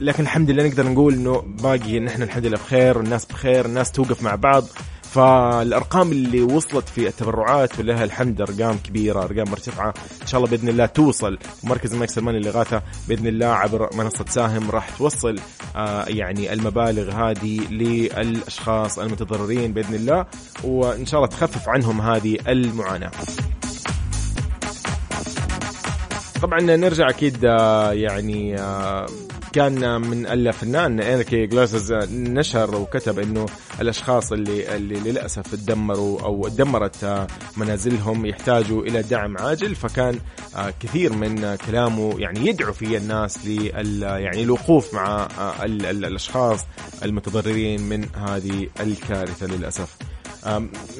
لكن 0.00 0.22
الحمد 0.22 0.50
لله 0.50 0.68
نقدر 0.68 0.88
نقول 0.88 1.14
إنه 1.14 1.42
باقي 1.62 2.00
نحن 2.00 2.22
الحمد 2.22 2.46
لله 2.46 2.56
بخير 2.56 2.98
والناس 2.98 3.24
بخير 3.24 3.66
الناس 3.66 3.92
توقف 3.92 4.22
مع 4.22 4.34
بعض. 4.34 4.64
فالأرقام 5.02 6.12
اللي 6.12 6.42
وصلت 6.42 6.88
في 6.88 7.08
التبرعات 7.08 7.78
ولها 7.78 8.04
الحمد 8.04 8.40
أرقام 8.40 8.78
كبيرة 8.78 9.22
أرقام 9.22 9.50
مرتفعة. 9.50 9.94
إن 10.22 10.26
شاء 10.26 10.40
الله 10.40 10.50
بإذن 10.50 10.68
الله 10.68 10.86
توصل. 10.86 11.38
ومركز 11.64 11.92
الملك 11.92 12.10
سلمان 12.10 12.34
للاغاثه 12.34 12.82
بإذن 13.08 13.26
الله 13.26 13.46
عبر 13.46 13.90
منصة 13.96 14.24
ساهم 14.28 14.70
راح 14.70 14.90
توصل 14.90 15.36
آه 15.76 16.04
يعني 16.08 16.52
المبالغ 16.52 17.10
هذه 17.10 17.60
للأشخاص 17.70 18.98
المتضررين 18.98 19.72
بإذن 19.72 19.94
الله. 19.94 20.26
وإن 20.64 21.06
شاء 21.06 21.20
الله 21.20 21.28
تخفف 21.28 21.68
عنهم 21.68 22.00
هذه 22.00 22.38
المعاناة. 22.48 23.10
طبعا 26.42 26.60
نرجع 26.60 27.08
أكيد 27.08 27.44
آه، 27.44 27.92
يعني 27.92 28.60
آه، 28.60 29.06
كان 29.52 30.00
من 30.00 30.26
الفنان 30.26 31.00
انريكي 31.00 31.46
جلاسز 31.46 31.92
نشر 32.12 32.76
وكتب 32.76 33.18
إنه 33.18 33.46
الأشخاص 33.80 34.32
اللي 34.32 34.76
اللي 34.76 35.10
للأسف 35.10 35.54
تدمروا 35.54 36.20
أو 36.20 36.48
دمرت 36.48 37.26
منازلهم 37.56 38.26
يحتاجوا 38.26 38.82
إلى 38.82 39.02
دعم 39.02 39.38
عاجل 39.38 39.74
فكان 39.74 40.18
كثير 40.80 41.12
من 41.12 41.56
كلامه 41.56 42.20
يعني 42.20 42.46
يدعو 42.46 42.72
فيه 42.72 42.98
الناس 42.98 43.46
لل 43.46 44.02
يعني 44.02 44.42
الوقوف 44.42 44.94
مع 44.94 45.28
الأشخاص 45.64 46.66
المتضررين 47.02 47.82
من 47.82 48.04
هذه 48.14 48.68
الكارثة 48.80 49.46
للأسف. 49.46 49.96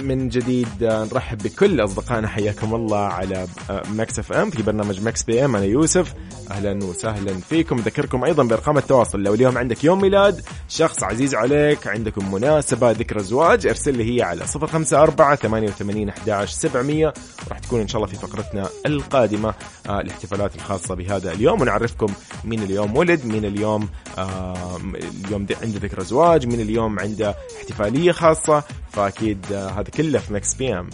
من 0.00 0.28
جديد 0.28 0.68
نرحب 0.80 1.38
بكل 1.38 1.85
أصدقائنا 1.85 2.28
حياكم 2.28 2.75
الله 2.75 2.99
على 2.99 3.47
Mix 3.95 4.19
FM 4.19 4.50
في 4.50 4.62
برنامج 4.62 5.02
Mix 5.02 5.23
PM. 5.23 5.57
أنا 5.56 5.64
يوسف 5.64 6.14
أهلا 6.50 6.85
وسهلا 6.85 7.32
فيكم. 7.32 7.76
ذكركم 7.76 8.25
أيضا 8.25 8.44
بأرقام 8.44 8.78
التواصل. 8.78 9.23
لو 9.23 9.35
اليوم 9.35 9.59
عندك 9.59 9.85
يوم 9.85 10.00
ميلاد 10.00 10.40
شخص 10.68 11.02
عزيز 11.02 11.35
عليك 11.35 11.87
عندكم 11.87 12.32
مناسبة 12.35 12.90
ذكرى 12.90 13.23
زواج 13.23 13.66
ارسل 13.66 13.97
لي 13.97 14.16
هي 14.16 14.23
على 14.23 14.44
054 14.56 15.37
88 15.37 16.09
11 16.09 16.52
700 16.52 17.14
راح 17.49 17.59
تكون 17.59 17.80
إن 17.80 17.88
شاء 17.88 18.02
الله 18.02 18.14
في 18.14 18.18
فقرتنا 18.18 18.68
القادمة. 18.87 19.49
آه 19.49 19.54
الاحتفالات 19.87 20.57
الخاصة 20.57 20.95
بهذا 20.95 21.33
اليوم. 21.33 21.61
ونعرفكم 21.61 22.15
مين 22.45 22.63
اليوم 22.63 22.97
ولد 22.97 23.25
مين 23.25 23.45
اليوم 23.45 23.89
آه 24.19 24.77
اليوم 25.25 25.47
عنده 25.63 25.79
ذكرى 25.79 26.05
زواج 26.05 26.47
مين 26.47 26.61
اليوم 26.61 27.01
عنده 27.01 27.35
احتفالية 27.59 28.13
خاصة. 28.13 28.63
فأكيد 28.93 29.47
آه 29.53 29.69
هذا 29.69 29.91
كله 29.91 30.19
في 30.19 30.33
Mix 30.33 30.55
PM. 30.55 30.90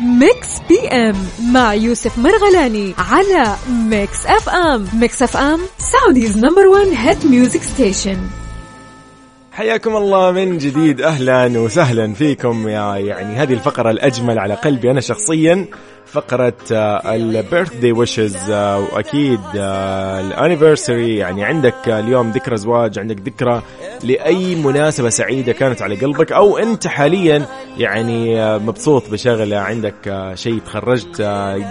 Mix 0.00 0.48
PM 0.68 1.16
مع 1.52 1.74
يوسف 1.74 2.18
مرغلاني 2.18 2.94
على 2.98 3.56
Mix 3.70 4.26
FM. 4.26 4.88
Mix 4.94 5.22
FM 5.22 5.60
Saudi's 5.78 6.36
number 6.38 6.66
1 6.66 6.86
hit 6.86 7.26
music 7.26 7.62
station 7.62 8.18
حياكم 9.56 9.96
الله 9.96 10.30
من 10.32 10.58
جديد. 10.58 11.00
أهلا 11.00 11.60
وسهلا 11.60 12.14
فيكم. 12.14 12.68
يا 12.68 12.96
يعني 12.96 13.36
هذه 13.36 13.52
الفقرة 13.52 13.90
الأجمل 13.90 14.38
على 14.38 14.54
قلبي 14.54 14.90
أنا 14.90 15.00
شخصيا. 15.00 15.66
فقرة 16.06 16.54
البيرث 16.72 17.76
داي 17.76 17.92
ويشز 17.92 18.50
وأكيد 18.50 19.40
آه، 19.56 20.20
الانيفرساري 20.20 21.16
يعني 21.16 21.44
عندك 21.44 21.88
اليوم 21.88 22.30
ذكرى 22.30 22.56
زواج 22.56 22.98
عندك 22.98 23.20
ذكرى 23.20 23.62
لأي 24.04 24.54
مناسبة 24.54 25.08
سعيدة 25.08 25.52
كانت 25.52 25.82
على 25.82 25.94
قلبك 25.96 26.32
أو 26.32 26.58
أنت 26.58 26.86
حاليا 26.86 27.46
يعني 27.78 28.42
آه، 28.42 28.58
مبسوط 28.58 29.10
بشغلة 29.10 29.56
عندك 29.58 30.08
آه، 30.08 30.34
شيء 30.34 30.58
تخرجت 30.58 31.20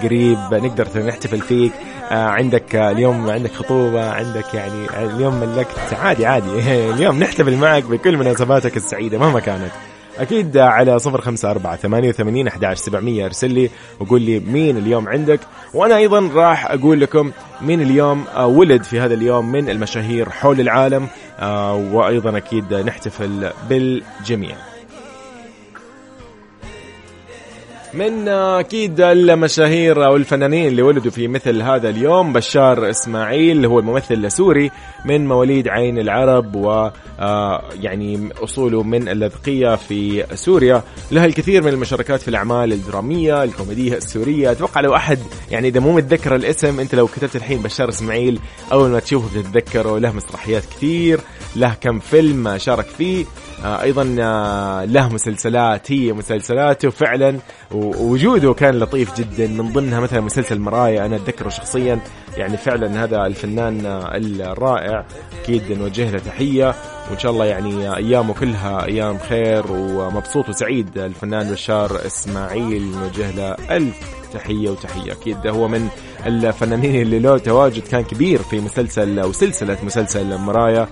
قريب 0.03 0.37
نقدر 0.51 0.87
نحتفل 1.05 1.41
فيك 1.41 1.71
عندك 2.11 2.75
اليوم 2.75 3.29
عندك 3.29 3.51
خطوبة 3.51 4.09
عندك 4.09 4.53
يعني 4.53 4.85
اليوم 5.03 5.39
ملكت. 5.39 5.93
عادي 5.93 6.25
عادي. 6.25 6.49
اليوم 6.93 7.19
نحتفل 7.19 7.55
معك 7.57 7.83
بكل 7.83 8.17
مناسباتك 8.17 8.77
السعيدة 8.77 9.17
مهما 9.17 9.39
كانت. 9.39 9.71
أكيد 10.19 10.57
على 10.57 10.99
صفر 10.99 11.21
خمسة 11.21 11.51
أربعة 11.51 11.75
ثمانية 11.75 12.09
وثمانين 12.09 12.47
أحد 12.47 12.73
سبعمية 12.73 13.25
أرسل 13.25 13.51
لي 13.51 13.69
وقول 13.99 14.21
لي 14.21 14.39
مين 14.39 14.77
اليوم 14.77 15.09
عندك. 15.09 15.39
وأنا 15.73 15.97
أيضا 15.97 16.29
راح 16.33 16.71
أقول 16.71 17.01
لكم 17.01 17.31
مين 17.61 17.81
اليوم 17.81 18.25
ولد 18.39 18.83
في 18.83 18.99
هذا 18.99 19.13
اليوم 19.13 19.51
من 19.51 19.69
المشاهير 19.69 20.29
حول 20.29 20.59
العالم. 20.59 21.07
آه، 21.39 21.75
وأيضا 21.75 22.37
أكيد 22.37 22.73
نحتفل 22.73 23.51
بالجميع. 23.69 24.74
من 27.95 28.27
أكيد 28.27 29.01
المشاهير 29.01 30.05
أو 30.05 30.15
الفنانين 30.15 30.67
اللي 30.67 30.81
ولدوا 30.81 31.11
في 31.11 31.27
مثل 31.27 31.61
هذا 31.61 31.89
اليوم 31.89 32.33
بشار 32.33 32.89
إسماعيل 32.89 33.65
هو 33.65 33.79
الممثل 33.79 34.13
السوري 34.13 34.71
من 35.05 35.27
مواليد 35.27 35.67
عين 35.67 35.99
العرب 35.99 36.55
و 36.55 36.89
آه، 37.19 37.63
يعني 37.81 38.29
أصوله 38.43 38.83
من 38.83 39.09
اللاذقيه 39.09 39.75
في 39.75 40.25
سوريا. 40.33 40.83
له 41.11 41.25
الكثير 41.25 41.63
من 41.63 41.69
المشاركات 41.69 42.21
في 42.21 42.27
الأعمال 42.27 42.73
الدرامية 42.73 43.43
الكوميدية 43.43 43.97
السورية. 43.97 44.51
أتوقع 44.51 44.81
لو 44.81 44.95
أحد 44.95 45.19
يعني 45.51 45.67
إذا 45.67 45.79
مو 45.79 45.95
متذكر 45.95 46.35
الاسم 46.35 46.79
أنت 46.79 46.95
لو 46.95 47.07
كتبت 47.07 47.35
الحين 47.35 47.61
بشار 47.61 47.89
إسماعيل 47.89 48.39
أول 48.71 48.89
ما 48.89 48.99
تشوفه 48.99 49.39
بتتذكره 49.39 49.99
له 49.99 50.11
مسرحيات 50.11 50.63
كثير 50.65 51.19
له 51.55 51.75
كم 51.81 51.99
فيلم 51.99 52.57
شارك 52.57 52.85
فيه. 52.85 53.25
أيضا 53.63 54.15
آه، 54.19 54.85
له 54.85 55.13
مسلسلات 55.13 55.91
هي 55.91 56.13
مسلسلاته 56.13 56.89
فعلا 56.89 57.39
ووجوده 57.71 58.53
كان 58.53 58.79
لطيف 58.79 59.17
جدا. 59.17 59.47
من 59.47 59.73
ضمنها 59.73 59.99
مثلا 59.99 60.21
مسلسل 60.21 60.59
مرايا 60.59 61.05
أنا 61.05 61.15
أتذكره 61.15 61.49
شخصيا. 61.49 61.99
يعني 62.37 62.57
فعلا 62.57 63.03
هذا 63.03 63.25
الفنان 63.25 63.85
الرائع. 63.85 65.05
أكيد 65.41 65.71
نوجه 65.71 66.11
له 66.11 66.19
تحية. 66.19 66.75
وإن 67.09 67.19
شاء 67.19 67.31
الله 67.31 67.45
يعني 67.45 67.95
أيامه 67.95 68.33
كلها 68.33 68.85
أيام 68.85 69.17
خير 69.17 69.63
ومبسوط 69.71 70.49
وسعيد 70.49 70.97
الفنان 70.97 71.51
بشار 71.51 72.05
إسماعيل. 72.05 72.91
نوجه 72.91 73.31
له 73.31 73.55
ألف 73.77 73.95
تحية 74.33 74.69
وتحية. 74.69 75.11
أكيد 75.11 75.47
هو 75.47 75.67
من 75.67 75.87
الفنانين 76.25 77.01
اللي 77.01 77.19
له 77.19 77.37
تواجد 77.37 77.83
كان 77.87 78.03
كبير 78.03 78.39
في 78.39 78.59
مسلسل 78.59 79.19
أو 79.19 79.31
سلسلة 79.31 79.77
مسلسل 79.83 80.37
مرايا. 80.37 80.87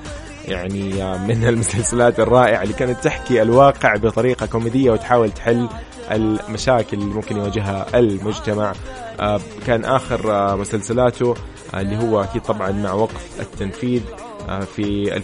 يعني 0.48 1.18
من 1.18 1.48
المسلسلات 1.48 2.20
الرائعة 2.20 2.64
اللي 2.64 2.74
كانت 2.74 3.04
تحكي 3.04 3.42
الواقع 3.42 3.96
بطريقة 3.96 4.46
كوميدية 4.46 4.92
وتحاول 4.92 5.32
تحل 5.32 5.70
المشاكل 6.12 6.98
اللي 6.98 7.14
ممكن 7.14 7.38
يواجهها 7.38 7.86
المجتمع. 8.00 8.74
آه، 9.20 9.40
كان 9.68 9.86
آخر 9.86 10.58
مسلسلاته 10.58 11.36
اللي 11.74 11.98
هو 11.98 12.24
أكيد 12.24 12.42
طبعا 12.42 12.72
مع 12.72 12.94
وقف 12.94 13.42
التنفيذ 13.42 14.02
آه، 14.50 14.60
في 14.60 15.16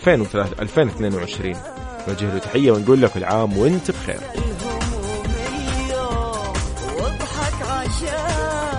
2022 0.60 1.56
نوجه 2.08 2.34
له 2.34 2.40
تحية 2.40 2.72
ونقول 2.72 3.02
له 3.02 3.08
كل 3.08 3.24
عام 3.24 3.58
وانت 3.58 3.92
بخير. 3.92 4.20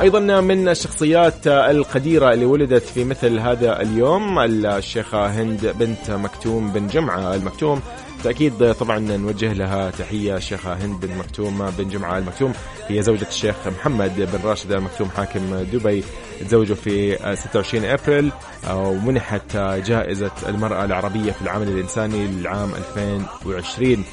أيضا 0.01 0.41
من 0.41 0.69
الشخصيات 0.69 1.47
القديرة 1.47 2.33
اللي 2.33 2.45
ولدت 2.45 2.83
في 2.83 3.05
مثل 3.05 3.39
هذا 3.39 3.83
اليوم 3.83 4.39
الشيخة 4.39 5.27
هند 5.27 5.75
بنت 5.79 6.11
مكتوم 6.11 6.73
بن 6.73 6.87
جمعة 6.87 7.35
المكتوم. 7.35 7.81
تأكيد 8.25 8.73
طبعا 8.75 8.99
نوجه 8.99 9.53
لها 9.53 9.91
تحية 9.91 10.37
الشيخة 10.37 10.73
هند 10.73 11.07
بن 11.07 11.19
مكتوم 11.19 11.71
بن 11.79 11.89
جمعة 11.89 12.19
المكتوم. 12.19 12.53
هي 12.89 13.03
زوجة 13.03 13.27
الشيخ 13.29 13.55
محمد 13.67 14.17
بن 14.17 14.49
راشد 14.49 14.73
المكتوم 14.73 15.09
حاكم 15.17 15.55
دبي 15.73 16.05
تزوجوا 16.41 16.77
في 16.77 17.17
26 17.37 17.85
أبريل. 17.85 18.33
ومنحت 18.71 19.57
جائزة 19.57 20.31
المرأة 20.49 20.85
العربية 20.85 21.33
في 21.33 21.43
العمل 21.43 21.69
الإنساني 21.69 22.27
للعام 22.27 22.71
2020 22.75 23.93
آه، 23.93 24.05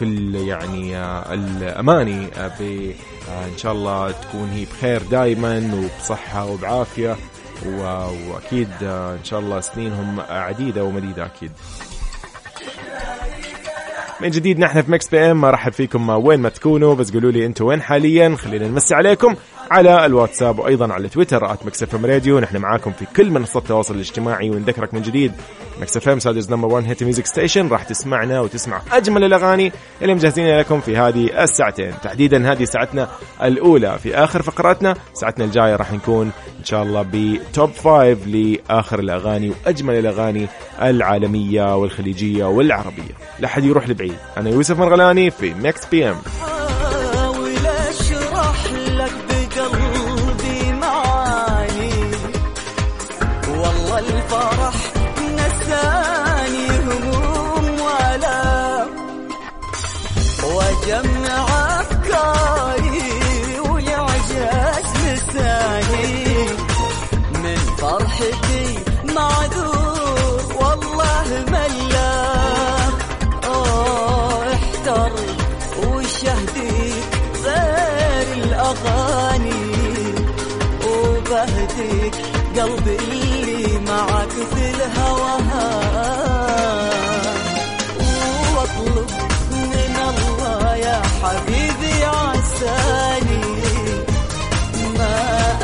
كل 0.00 0.34
يعني 0.34 0.96
آه، 0.96 1.34
الأماني 1.34 2.26
آه، 2.36 2.50
إن 3.28 3.58
شاء 3.58 3.72
الله 3.72 4.10
تكون 4.10 4.48
هي 4.48 4.64
بخير 4.64 5.02
دائما 5.02 5.70
وبصحة 5.74 6.44
وبعافية 6.46 7.16
وأكيد 7.66 8.68
إن 8.82 9.24
شاء 9.24 9.40
الله 9.40 9.60
سنينهم 9.60 10.20
عديدة 10.20 10.84
ومديدة 10.84 11.26
أكيد. 11.26 11.50
من 14.20 14.30
جديد 14.30 14.58
نحن 14.58 14.82
في 14.82 14.90
Mix 14.90 15.08
PM 15.08 15.44
ارحب 15.44 15.72
فيكم 15.72 16.08
وين 16.08 16.40
ما 16.40 16.48
تكونوا 16.48 16.94
بس 16.94 17.12
قولوا 17.12 17.30
لي 17.30 17.46
أنتم 17.46 17.64
وين 17.64 17.82
حاليا 17.82 18.36
خلينا 18.36 18.68
نمسي 18.68 18.94
عليكم. 18.94 19.34
على 19.70 20.06
الواتساب 20.06 20.58
وأيضا 20.58 20.92
على 20.92 21.08
تويتر 21.08 21.52
at 21.52 21.66
Mix 21.66 21.82
FM 21.82 22.06
Radio. 22.06 22.38
نحن 22.38 22.56
معاكم 22.56 22.92
في 22.92 23.06
كل 23.16 23.30
منصات 23.30 23.62
التواصل 23.62 23.94
الاجتماعي 23.94 24.50
ونذكرك 24.50 24.94
من 24.94 25.02
جديد. 25.02 25.32
Mix 25.80 25.96
FM 25.96 26.18
Saudi's 26.18 26.50
number 26.52 26.68
1 26.68 26.86
hit 26.86 27.02
music 27.02 27.26
station 27.26 27.68
راح 27.68 27.82
تسمعنا 27.82 28.40
وتسمع 28.40 28.82
أجمل 28.92 29.24
الأغاني 29.24 29.72
اللي 30.02 30.14
مجهزين 30.14 30.58
لكم 30.58 30.80
في 30.80 30.96
هذه 30.96 31.42
الساعتين. 31.42 31.92
تحديدا 32.02 32.52
هذه 32.52 32.64
ساعتنا 32.64 33.08
الأولى 33.42 33.98
في 33.98 34.14
آخر 34.14 34.42
فقراتنا. 34.42 34.94
ساعتنا 35.14 35.44
الجاية 35.44 35.76
راح 35.76 35.92
نكون 35.92 36.30
إن 36.58 36.64
شاء 36.64 36.82
الله 36.82 37.06
ب 37.12 37.26
top 37.26 37.70
five 37.70 38.26
لآخر 38.26 38.98
الأغاني 38.98 39.50
وأجمل 39.50 39.94
الأغاني 39.94 40.48
العالمية 40.82 41.76
والخليجية 41.76 42.44
والعربية. 42.44 43.14
لا 43.40 43.48
حد 43.48 43.64
يروح 43.64 43.88
لبعيد. 43.88 44.16
أنا 44.36 44.50
يوسف 44.50 44.78
مرغلاني 44.78 45.30
في 45.30 45.54
مكس 45.54 45.86
بي 45.86 46.08
إم. 46.10 46.16
قلبي 81.32 82.96
اللي 82.96 83.78
معك 83.78 84.28
في 84.30 84.70
الهوى 84.70 85.32
وأطلب 88.54 89.10
من 89.50 89.96
الله 90.08 90.76
يا 90.76 91.02
حبيبي 91.22 92.04
عساني. 92.04 93.42
ما 94.98 95.16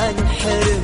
انحرم 0.09 0.78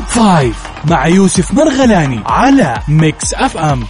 five 0.00 0.66
مع 0.90 1.06
يوسف 1.06 1.54
مرغلاني 1.54 2.20
على 2.26 2.78
Mix 2.88 3.34
FM. 3.34 3.84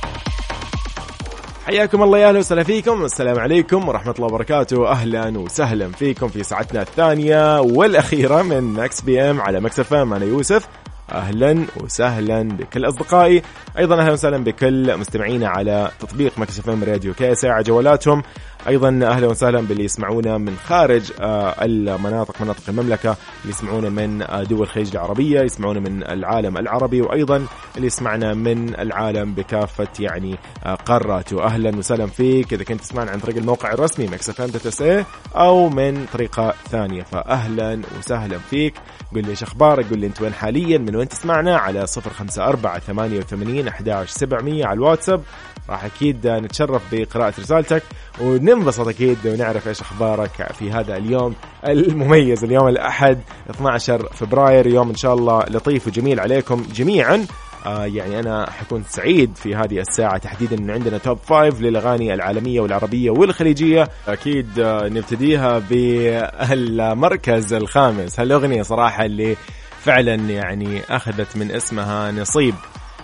حياكم 1.67 2.03
الله 2.03 2.19
يا 2.19 2.29
أهلا 2.29 2.38
وسهلا 2.38 2.62
فيكم. 2.62 3.05
السلام 3.05 3.38
عليكم 3.38 3.88
ورحمة 3.88 4.12
الله 4.12 4.27
وبركاته. 4.27 4.88
أهلا 4.91 5.38
وسهلا 5.38 5.93
فيكم 5.93 6.29
في 6.29 6.43
ساعتنا 6.43 6.83
الثانية 6.83 7.61
والأخيرة 7.61 8.43
من 8.43 8.61
Mix 8.61 9.01
PM 9.01 9.40
على 9.41 9.61
Mix 9.61 9.81
FM. 9.81 10.14
أنا 10.15 10.25
يوسف. 10.25 10.69
أهلا 11.12 11.66
وسهلا 11.81 12.42
بكل 12.42 12.88
أصدقائي. 12.88 13.42
أيضا 13.79 14.01
أهلا 14.01 14.12
وسهلا 14.12 14.44
بكل 14.44 14.96
مستمعينا 14.96 15.48
على 15.48 15.90
تطبيق 16.01 16.38
Mix 16.38 16.59
FM 16.59 16.85
Radio 16.85 17.14
KSA 17.14 17.45
على 17.44 17.62
جوالاتهم. 17.62 18.22
أيضا 18.68 18.88
أهلا 19.03 19.27
وسهلا 19.27 19.61
باللي 19.61 19.85
يسمعونا 19.85 20.38
من 20.38 20.57
خارج 20.57 21.12
آه، 21.20 21.64
المناطق 21.64 22.42
مناطق 22.42 22.62
المملكة 22.68 23.16
اللي 23.42 23.51
يسمعونا 23.55 23.88
من 23.88 24.22
آه، 24.22 24.42
دول 24.42 24.62
الخليج 24.62 24.96
العربية 24.96 25.40
يسمعونا 25.40 25.81
من 25.81 26.03
العالم 26.03 26.59
العربي 26.59 27.01
وأيضا 27.01 27.46
اللي 27.77 27.87
يسمعنا 27.87 28.35
من 28.35 28.75
العالم 28.81 29.35
بكافة 29.35 29.88
يعني 30.01 30.37
آه، 30.64 30.75
قاراته 30.75 31.44
أهلا 31.44 31.77
وسهلا 31.77 32.07
فيك 32.07 32.53
إذا 32.53 32.64
كنت 32.64 32.81
تسمعنا 32.81 33.11
عن 33.11 33.18
طريق 33.20 33.37
الموقع 33.37 33.72
الرسمي 33.72 34.07
Mix 34.07 34.31
FM 34.31 35.05
أو 35.37 35.68
من 35.68 36.07
طريقة 36.12 36.55
ثانية. 36.70 37.03
فاهلا 37.03 37.81
وسهلا 37.98 38.38
فيك. 38.38 38.75
قل 39.14 39.22
لي 39.22 39.31
إيش 39.31 39.42
أخبارك 39.42 39.90
قل 39.90 39.98
لي 39.98 40.07
أنت 40.07 40.22
وين 40.22 40.33
حاليا 40.33 40.79
من 40.79 40.96
وين 40.96 41.09
تسمعنا؟ 41.09 41.57
على 41.57 41.87
054 41.96 42.81
88 42.81 43.68
11700 43.68 44.66
على 44.66 44.77
الواتساب. 44.77 45.22
راح 45.70 45.85
أكيد 45.85 46.27
نتشرف 46.27 46.83
بقراءة 46.92 47.35
رسالتك 47.40 47.83
وننبسط 48.20 48.88
أكيد 48.88 49.18
ونعرف 49.27 49.68
إيش 49.68 49.81
أخبارك 49.81 50.53
في 50.53 50.72
هذا 50.72 50.96
اليوم 50.96 51.35
المميز 51.68 52.44
اليوم 52.44 52.68
الأحد 52.68 53.18
12 53.51 54.09
فبراير 54.12 54.66
يوم 54.66 54.88
إن 54.88 54.94
شاء 54.94 55.14
الله 55.14 55.44
لطيف 55.48 55.87
وجميل 55.87 56.20
عليكم 56.20 56.62
جميعا. 56.75 57.27
آه 57.66 57.85
يعني 57.87 58.20
أنا 58.20 58.51
حكون 58.51 58.85
سعيد 58.88 59.37
في 59.37 59.55
هذه 59.55 59.79
الساعة 59.81 60.18
تحديدا 60.18 60.59
ان 60.59 60.70
عندنا 60.70 60.98
توب 60.98 61.18
فايف 61.18 61.61
للأغاني 61.61 62.14
العالمية 62.14 62.61
والعربية 62.61 63.11
والخليجية. 63.11 63.88
أكيد 64.09 64.59
آه 64.59 64.88
نبتديها 64.88 65.59
بالمركز 65.59 67.53
الخامس. 67.53 68.20
هالأغنية 68.20 68.62
صراحة 68.62 69.05
اللي 69.05 69.37
فعلا 69.81 70.14
يعني 70.14 70.81
أخذت 70.90 71.37
من 71.37 71.51
اسمها 71.51 72.11
نصيب. 72.11 72.55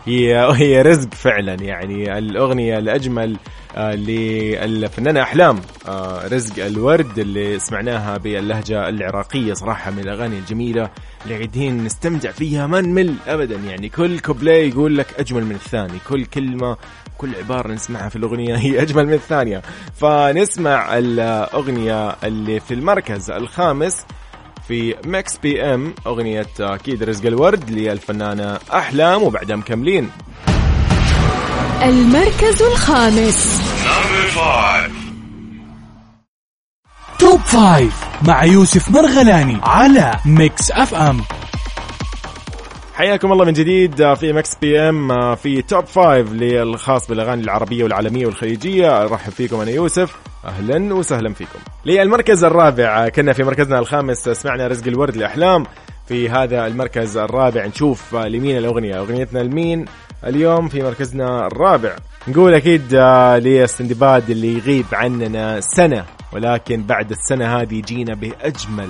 هي 0.07 0.49
هي 0.57 0.83
رزق 0.83 1.15
فعلا. 1.15 1.55
يعني 1.55 2.19
الأغنية 2.19 2.79
الأجمل 2.79 3.37
آه، 3.77 3.95
للفنانة 3.95 5.23
أحلام 5.23 5.61
آه، 5.89 6.29
رزق 6.29 6.65
الورد 6.65 7.19
اللي 7.19 7.59
سمعناها 7.59 8.17
باللهجة 8.17 8.89
العراقية 8.89 9.53
صراحة 9.53 9.91
من 9.91 9.99
الأغاني 9.99 10.39
الجميلة 10.39 10.91
اللي 11.25 11.35
قاعدين 11.37 11.85
نستمتع 11.85 12.31
فيها 12.31 12.67
ما 12.67 12.81
نمل 12.81 13.15
ابدا. 13.27 13.57
يعني 13.57 13.89
كل 13.89 14.19
كوبلي 14.19 14.69
يقول 14.69 14.99
لك 14.99 15.07
أجمل 15.21 15.45
من 15.45 15.55
الثاني 15.55 15.99
كل 16.09 16.25
كلمة 16.25 16.77
كل 17.19 17.35
عبارة 17.35 17.73
نسمعها 17.73 18.09
في 18.09 18.17
الأغنية 18.17 18.55
هي 18.57 18.81
أجمل 18.83 19.07
من 19.07 19.15
الثانية. 19.15 19.63
فنسمع 19.95 20.99
الأغنية 20.99 22.09
اللي 22.25 22.61
في 22.61 22.75
المركز 22.75 23.31
الخامس. 23.31 24.05
في 24.69 24.95
Mix 25.07 25.39
PM 25.39 25.95
أغنية 26.07 26.47
أكيد 26.61 27.03
رزق 27.03 27.27
الورد 27.27 27.71
للفنانة 27.71 28.59
أحلام 28.73 29.23
وبعدها 29.23 29.57
مكملين. 29.57 30.11
المركز 31.83 32.63
الخامس. 32.63 33.61
top 37.19 37.41
five 37.41 38.05
مع 38.23 38.45
يوسف 38.45 38.91
مرغلاني 38.91 39.59
على 39.63 40.15
Mix 40.27 40.71
FM 40.71 41.21
حياكم 42.95 43.33
الله 43.33 43.45
من 43.45 43.53
جديد 43.53 44.15
في 44.15 44.33
Mix 44.33 44.55
PM 44.55 45.35
في 45.35 45.63
top 45.63 45.87
five 45.87 46.33
للخاص 46.33 47.09
بالأغاني 47.09 47.43
العربية 47.43 47.85
والعالمية 47.85 48.27
والخليجية. 48.27 49.03
أرحب 49.03 49.33
فيكم 49.33 49.61
أنا 49.61 49.71
يوسف. 49.71 50.28
أهلا 50.45 50.95
وسهلا 50.95 51.35
فيكم. 51.35 51.59
للمركز 51.87 52.45
الرابع 52.45 53.09
كنا 53.09 53.33
في 53.33 53.43
مركزنا 53.45 53.79
الخامس 53.79 54.29
سمعنا 54.29 54.67
رزق 54.67 54.87
الورد 54.87 55.17
لأحلام. 55.17 55.67
في 56.09 56.29
هذا 56.31 56.67
المركز 56.67 57.17
الرابع 57.17 57.67
نشوف 57.67 58.15
لمين 58.15 58.57
الأغنية؟ 58.57 58.99
أغنيتنا 58.99 59.39
لمين؟ 59.39 59.85
اليوم 60.27 60.69
في 60.69 60.83
مركزنا 60.83 61.47
الرابع. 61.47 61.97
نقول 62.29 62.55
أكيد 62.55 62.95
للسندباد 63.45 64.31
اللي 64.31 64.55
يغيب 64.57 64.85
عننا 64.93 65.61
سنة 65.61 66.05
ولكن 66.33 66.83
بعد 66.83 67.11
السنة 67.11 67.61
هذه 67.61 67.81
جينا 67.81 68.15
بأجمل 68.15 68.89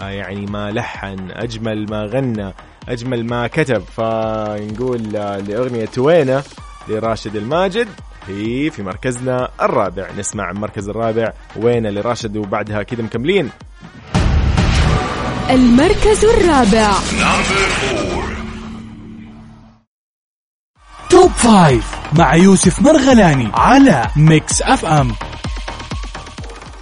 يعني 0.00 0.46
ما 0.46 0.70
لحن 0.70 1.30
أجمل 1.30 1.86
ما 1.90 2.04
غنى 2.04 2.54
أجمل 2.88 3.26
ما 3.26 3.46
كتب. 3.46 3.82
فنقول 3.96 5.02
لأغنية 5.12 5.90
وينه؟ 5.98 6.42
لراشد 6.88 7.36
الماجد. 7.36 7.88
هي 8.28 8.70
في 8.70 8.82
مركزنا 8.82 9.48
الرابع. 9.62 10.10
نسمع 10.18 10.50
المركز 10.50 10.88
الرابع 10.88 11.32
وينه 11.56 11.90
لراشد 11.90 12.36
وبعدها 12.36 12.82
كذا 12.82 13.02
مكملين. 13.02 13.50
المركز 15.50 16.24
الرابع. 16.24 16.92
top 21.10 21.30
five 21.30 21.94
مع 22.18 22.34
يوسف 22.34 22.82
مرغلاني 22.82 23.48
على 23.54 24.06
Mix 24.16 24.62
FM. 24.62 25.12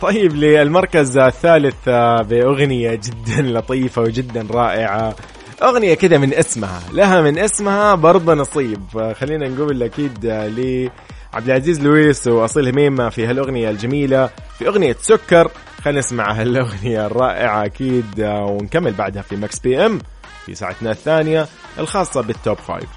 طيب 0.03 0.33
للمركز 0.33 1.19
الثالث 1.19 1.89
بأغنية 2.29 2.95
جدا 2.95 3.43
لطيفة 3.43 4.03
وجدا 4.03 4.47
رائعة. 4.51 5.15
أغنية 5.63 5.95
كذا 5.95 6.19
من 6.19 6.35
اسمها 6.35 6.81
لها 6.93 7.21
من 7.21 7.39
اسمها 7.39 7.95
برضه 7.95 8.35
نصيب. 8.35 9.13
خلينا 9.13 9.49
نقول 9.49 9.83
أكيد 9.83 10.27
ل 10.27 10.91
عبد 11.35 11.47
العزيز 11.47 11.81
لويس 11.81 12.27
وأصيل 12.27 12.69
هميم 12.69 13.11
في 13.11 13.27
هالأغنية 13.27 13.71
الجميلة 13.71 14.31
في 14.59 14.69
أغنية 14.69 14.97
سكر. 15.01 15.51
خلينا 15.85 15.99
نسمع 15.99 16.33
هالأغنية 16.33 17.07
الرائعة 17.07 17.65
أكيد 17.65 18.21
ونكمل 18.21 18.93
بعدها 18.93 19.23
في 19.23 19.37
Mix 19.37 19.59
PM 19.59 19.99
في 20.47 20.55
ساعتنا 20.55 20.91
الثانية 20.91 21.47
الخاصة 21.79 22.21
بال 22.21 22.36
top 22.36 22.59
five 22.59 22.89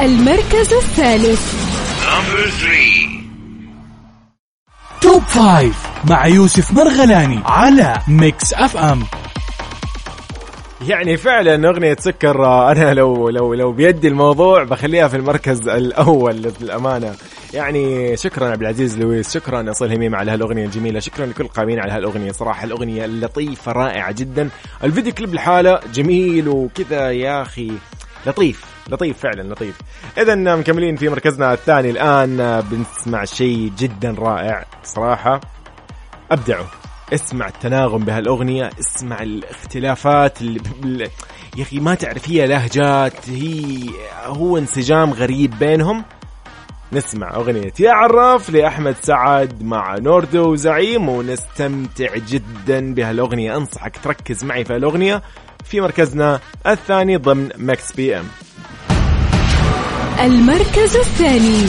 المركز 0.00 0.72
الثالث. 0.72 1.54
top 5.00 5.22
five 5.22 5.86
مع 6.10 6.26
يوسف 6.26 6.72
مرغلاني 6.72 7.40
على 7.44 7.98
Mix 8.08 8.54
FM. 8.54 9.04
يعني 10.88 11.16
فعلا 11.16 11.68
أغنية 11.68 11.96
سكر 12.00 12.46
أنا 12.70 12.94
لو 12.94 13.28
لو 13.28 13.54
لو 13.54 13.72
بيدي 13.72 14.08
الموضوع 14.08 14.64
بخليها 14.64 15.08
في 15.08 15.16
المركز 15.16 15.68
الأول 15.68 16.36
للأمانة. 16.60 17.14
يعني 17.54 18.16
شكرا 18.16 18.50
عبد 18.50 18.60
العزيز 18.60 18.98
لويس 18.98 19.34
شكرا 19.34 19.70
اصيل 19.70 19.94
هميم 19.94 20.14
على 20.14 20.30
هالأغنية 20.32 20.64
الجميلة 20.64 21.00
شكرا 21.00 21.26
لكل 21.26 21.44
القائمين 21.44 21.80
على 21.80 21.92
هالأغنية. 21.92 22.32
صراحة 22.32 22.64
الأغنية 22.64 23.06
لطيفه 23.06 23.72
رائعة 23.72 24.12
جدا. 24.12 24.48
الفيديو 24.84 25.12
كليب 25.12 25.34
لحاله 25.34 25.80
جميل 25.94 26.48
وكذا 26.48 27.10
يا 27.10 27.42
أخي. 27.42 27.72
لطيف 28.26 28.64
لطيف 28.88 29.18
فعلا 29.18 29.42
لطيف. 29.42 29.78
اذا 30.18 30.34
مكملين 30.34 30.96
في 30.96 31.08
مركزنا 31.08 31.52
الثاني 31.52 31.90
الآن. 31.90 32.62
بنسمع 32.70 33.24
شيء 33.24 33.72
جدا 33.78 34.14
رائع. 34.18 34.64
صراحة 34.84 35.40
أبدعوا. 36.30 36.81
اسمع 37.14 37.48
التناغم 37.48 38.04
بهالأغنية 38.04 38.70
اسمع 38.80 39.22
الاختلافات 39.22 40.42
اللي 40.42 41.10
يا 41.56 41.62
أخي 41.62 41.80
ما 41.80 41.94
تعرف 41.94 42.28
هي 42.28 42.46
لهجات 42.46 43.30
هي 43.30 43.88
هو 44.24 44.58
انسجام 44.58 45.12
غريب 45.12 45.58
بينهم. 45.58 46.04
نسمع 46.92 47.34
أغنية 47.34 47.72
يا 47.80 47.92
عراف 47.92 48.50
لأحمد 48.50 48.96
سعد 49.02 49.62
مع 49.62 49.96
نوردو 49.98 50.52
وزعيم 50.52 51.08
ونستمتع 51.08 52.16
جدا 52.16 52.94
بهالأغنية. 52.94 53.56
أنصحك 53.56 53.96
تركز 54.04 54.44
معي 54.44 54.64
في 54.64 54.76
الأغنية 54.76 55.22
في 55.64 55.80
مركزنا 55.80 56.40
الثاني 56.66 57.16
ضمن 57.16 57.48
Mix 57.56 57.92
PM. 57.92 58.24
المركز 60.20 60.96
الثاني. 60.96 61.66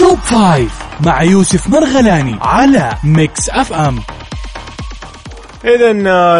top 0.00 0.18
five 0.18 0.82
مع 1.06 1.22
يوسف 1.22 1.68
مرغلاني 1.68 2.38
على 2.42 2.92
Mix 3.04 3.50
FM 3.50 3.98
اذا 5.64 5.90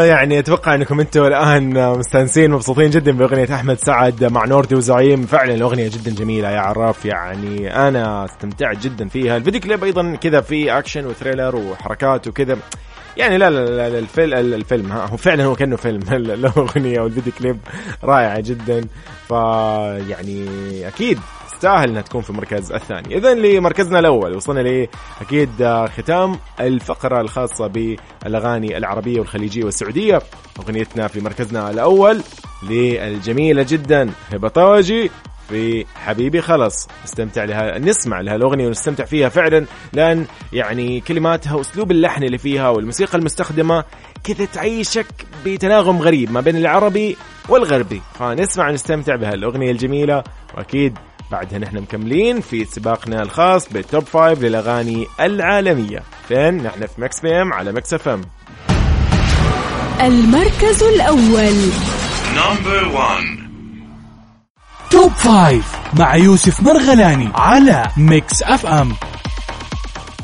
يعني 0.07 0.39
أتوقع 0.39 0.75
أنكم 0.75 1.01
أنتم 1.01 1.25
الآن 1.25 1.93
مستانسين 1.99 2.51
مبسوطين 2.51 2.91
جدا 2.91 3.13
بأغنية 3.13 3.55
أحمد 3.55 3.79
سعد 3.79 4.25
مع 4.25 4.45
نوردو 4.45 4.75
وزعيم. 4.75 5.27
فعلا 5.27 5.55
الأغنية 5.55 5.89
جدا 5.89 6.11
جميلة 6.11 6.51
يا 6.51 6.61
عراف. 6.61 7.05
يعني 7.05 7.77
أنا 7.89 8.25
استمتعت 8.25 8.79
جدا 8.79 9.09
فيها. 9.09 9.37
الفيديو 9.37 9.61
كليب 9.61 9.85
أيضا 9.85 10.17
كذا 10.17 10.41
في 10.41 10.79
action 10.79 11.07
و 11.07 11.12
thriller 11.12 11.57
وحركات 11.57 12.29
وكذا. 12.29 12.57
يعني 13.17 13.39
لا 13.39 13.51
لا 13.51 13.89
لا 13.89 13.99
الفيلم 13.99 14.35
الفيلم 14.35 14.93
ها 14.93 15.07
هو 15.07 15.17
فعلا 15.17 15.45
هو 15.45 15.55
كأنه 15.55 15.77
فيلم. 15.77 16.01
الأغنية 16.13 17.01
والفيديو 17.01 17.33
كليب 17.39 17.59
رائعه 18.05 18.41
جدا. 18.41 18.85
فيعني 19.29 20.49
أكيد 20.89 21.19
تستاهل 21.61 21.89
إنها 21.89 22.03
تكون 22.03 22.23
في 22.23 22.31
المركز 22.31 22.73
الثاني. 22.73 23.17
اذا 23.17 23.35
لمركزنا 23.35 23.99
الأول 23.99 24.37
وصلنا 24.37 24.61
ل 24.61 24.89
أكيد 25.21 25.85
ختام 25.97 26.39
الفقرة 26.61 27.21
الخاصة 27.21 27.67
بالأغاني 27.67 28.77
العربية 28.77 29.19
والخليجية 29.19 29.65
والسعودية. 29.65 30.19
أغنيتنا 30.61 31.09
في 31.09 31.21
مركزنا 31.21 31.71
الأول 31.71 32.21
للجميلة 32.63 33.67
جدا 33.69 34.11
هبة 34.33 34.49
طواجي 34.49 35.11
في 35.49 35.87
حبيبي 35.95 36.41
خلص. 36.41 36.89
نستمتع 37.05 37.45
لها 37.45 37.79
نسمع 37.79 38.21
لها 38.21 38.37
الأغنية 38.37 38.67
ونستمتع 38.67 39.05
فيها 39.05 39.29
فعلا 39.29 39.67
لأن 39.93 40.27
يعني 40.53 41.01
كلماتها 41.01 41.55
وأسلوب 41.55 41.91
اللحن 41.91 42.23
اللي 42.23 42.39
فيها 42.39 42.69
والموسيقى 42.69 43.19
المستخدمة 43.19 43.85
كذا 44.25 44.45
تعيشك 44.45 45.07
بتناغم 45.45 45.99
غريب 45.99 46.33
ما 46.33 46.41
بين 46.41 46.57
العربي 46.57 47.17
والغربي. 47.49 48.03
فنسمع 48.19 48.69
ونستمتع 48.69 49.17
بهالأغنية 49.17 49.71
الجميلة 49.71 50.25
وأكيد 50.57 50.99
بعدها 51.31 51.59
نحن 51.59 51.77
مكملين 51.77 52.41
في 52.41 52.65
سباقنا 52.65 53.23
الخاص 53.23 53.73
بال 53.73 53.86
top 53.86 54.05
five 54.05 54.43
للأغاني 54.43 55.07
العالمية. 55.21 56.03
فين؟ 56.29 56.63
نحن 56.63 56.87
في 56.87 57.01
Mix 57.01 57.21
PM 57.21 57.53
على 57.53 57.73
Mix 57.73 57.95
FM 57.95 58.21
المركز 60.01 60.83
الأول. 60.83 61.71
Number 62.37 62.97
one. 62.97 63.41
top 64.91 65.13
five 65.13 65.77
مع 65.99 66.17
يوسف 66.17 66.63
مرغلاني 66.63 67.29
على 67.35 67.87
Mix 67.97 68.43
FM 68.43 68.93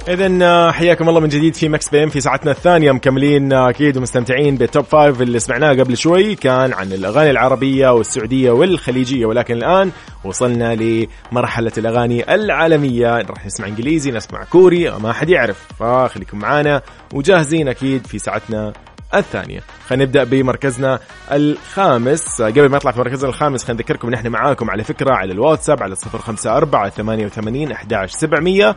اذا 0.09 0.73
حياكم 0.73 1.09
الله 1.09 1.21
من 1.21 1.29
جديد 1.29 1.55
في 1.55 1.69
Mix 1.69 1.89
PM 1.89 2.09
في 2.09 2.21
ساعتنا 2.21 2.51
الثانية. 2.51 2.93
مكملين 2.93 3.53
أكيد 3.53 3.97
ومستمتعين 3.97 4.57
بال 4.57 4.68
top 4.68 4.85
five 4.85 5.23
اللي 5.23 5.39
سمعناه 5.39 5.73
قبل 5.73 5.97
شوي 5.97 6.35
كان 6.35 6.73
عن 6.73 6.93
الأغاني 6.93 7.31
العربية 7.31 7.89
والسعودية 7.89 8.51
والخليجية. 8.51 9.27
ولكن 9.27 9.55
الآن 9.57 9.91
وصلنا 10.25 10.75
لمرحلة 10.75 11.73
الأغاني 11.79 12.35
العالمية. 12.35 13.17
راح 13.17 13.47
نسمع 13.47 13.67
إنجليزي 13.67 14.11
نسمع 14.11 14.45
كوري 14.45 14.91
ما 14.91 15.13
حد 15.13 15.29
يعرف. 15.29 15.67
فخليكم 15.79 16.39
معانا 16.39 16.83
وجاهزين 17.15 17.69
أكيد 17.69 18.07
في 18.07 18.19
ساعتنا 18.19 18.73
الثانية. 19.15 19.61
خلينا 19.87 20.05
نبدأ 20.05 20.25
بمركزنا 20.25 20.99
الخامس. 21.33 22.43
قبل 22.43 22.69
ما 22.69 22.77
نطلع 22.77 22.91
في 22.91 22.99
مركزنا 22.99 23.29
الخامس 23.29 23.65
خلينا 23.65 23.83
نذكركم 23.83 24.09
ان 24.09 24.15
إحنا 24.15 24.31
معاكم 24.31 24.71
على 24.71 24.85
فكرة 24.85 25.15
على 25.15 25.33
الواتساب 25.33 25.83
على 25.83 25.95
054 26.15 26.91
88 26.91 27.73
11700 27.73 28.77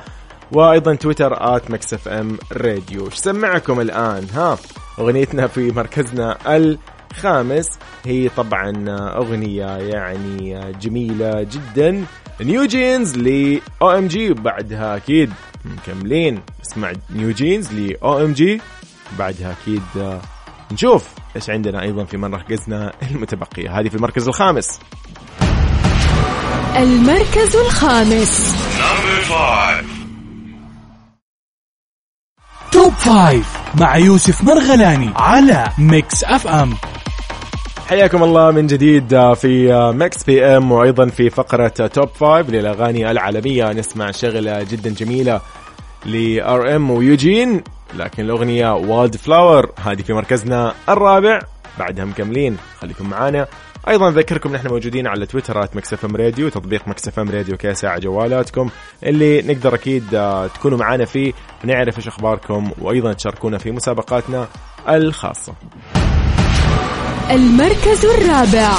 وأيضا 0.51 0.95
تويتر 0.95 1.55
at 1.55 1.71
Mix 1.71 2.07
FM 2.07 2.37
Radio. 2.51 3.05
إيش 3.05 3.13
سمعكم 3.13 3.81
الآن؟ 3.81 4.27
ها 4.33 4.57
أغنيتنا 4.99 5.47
في 5.47 5.71
مركزنا 5.71 6.37
خامس 7.13 7.67
هي 8.05 8.29
طبعا 8.29 8.85
أغنية 8.89 9.65
يعني 9.65 10.71
جميلة 10.81 11.43
جدا. 11.43 12.05
NewJeans 12.41 13.17
ل 13.17 13.59
OMG 13.81 14.33
بعدها 14.33 14.97
أكيد 14.97 15.33
مكملين. 15.65 16.41
اسمع 16.67 16.93
NewJeans 17.15 17.73
ل 17.73 17.95
OMG 18.03 18.61
بعدها 19.19 19.55
أكيد 19.61 19.81
نشوف 20.71 21.09
إيش 21.35 21.49
عندنا 21.49 21.81
أيضا 21.81 22.05
في 22.05 22.17
مراكزنا 22.17 22.93
المتبقيه 23.11 23.79
هذه 23.79 23.89
في 23.89 23.95
المركز 23.95 24.27
الخامس. 24.27 24.79
المركز 26.75 27.55
الخامس. 27.55 28.55
Top 32.79 32.93
Five 32.93 33.57
مع 33.79 33.97
يوسف 33.97 34.43
مرغلاني 34.43 35.09
على 35.15 35.67
Mix 35.77 36.23
FM. 36.23 36.73
حياكم 37.87 38.23
الله 38.23 38.51
من 38.51 38.67
جديد 38.67 39.33
في 39.33 39.73
Mix 39.95 40.23
PM 40.23 40.71
وأيضا 40.71 41.07
في 41.07 41.29
فقرة 41.29 41.67
Top 41.67 42.09
Five 42.09 42.49
للأغاني 42.49 43.11
العالمية. 43.11 43.73
نسمع 43.73 44.11
شغلة 44.11 44.63
جدا 44.63 44.89
جميلة 44.89 45.41
ل 46.05 46.75
RM 46.75 46.91
و 46.91 47.00
Youjeen 47.00 47.63
لكن 47.95 48.23
الأغنية 48.23 48.73
Wild 48.73 49.15
Flower 49.15 49.71
هذه 49.85 50.01
في 50.01 50.13
مركزنا 50.13 50.73
الرابع 50.89 51.39
بعدها 51.79 52.05
مكملين. 52.05 52.57
خليكم 52.81 53.09
معانا. 53.09 53.47
أيضا 53.89 54.09
اذكركم 54.09 54.53
نحن 54.53 54.67
موجودين 54.67 55.07
على 55.07 55.25
تويتر 55.25 55.75
at 55.75 55.93
Mix 55.93 56.05
FM 56.05 56.15
Radio 56.15 56.49
تطبيق 56.49 56.87
Mix 56.87 57.07
FM 57.07 57.29
Radio 57.29 57.57
KSA 57.57 57.85
على 57.85 58.01
جوالاتكم. 58.01 58.69
اللي 59.03 59.41
نقدر 59.41 59.75
أكيد 59.75 60.15
آه، 60.15 60.47
تكونوا 60.47 60.77
معانا 60.77 61.05
فيه 61.05 61.33
ونعرف 61.63 61.97
إيش 61.97 62.07
أخباركم 62.07 62.71
وأيضا 62.81 63.13
تشاركونا 63.13 63.57
في 63.57 63.71
مسابقاتنا 63.71 64.47
الخاصة. 64.89 65.53
المركز 67.31 68.05
الرابع. 68.05 68.73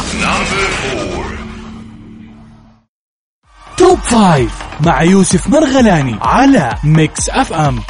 Top 3.77 3.99
Five 3.99 4.63
مع 4.87 5.03
يوسف 5.03 5.49
مرغلاني 5.49 6.19
على 6.23 6.71
Mix 6.85 7.31
FM. 7.31 7.81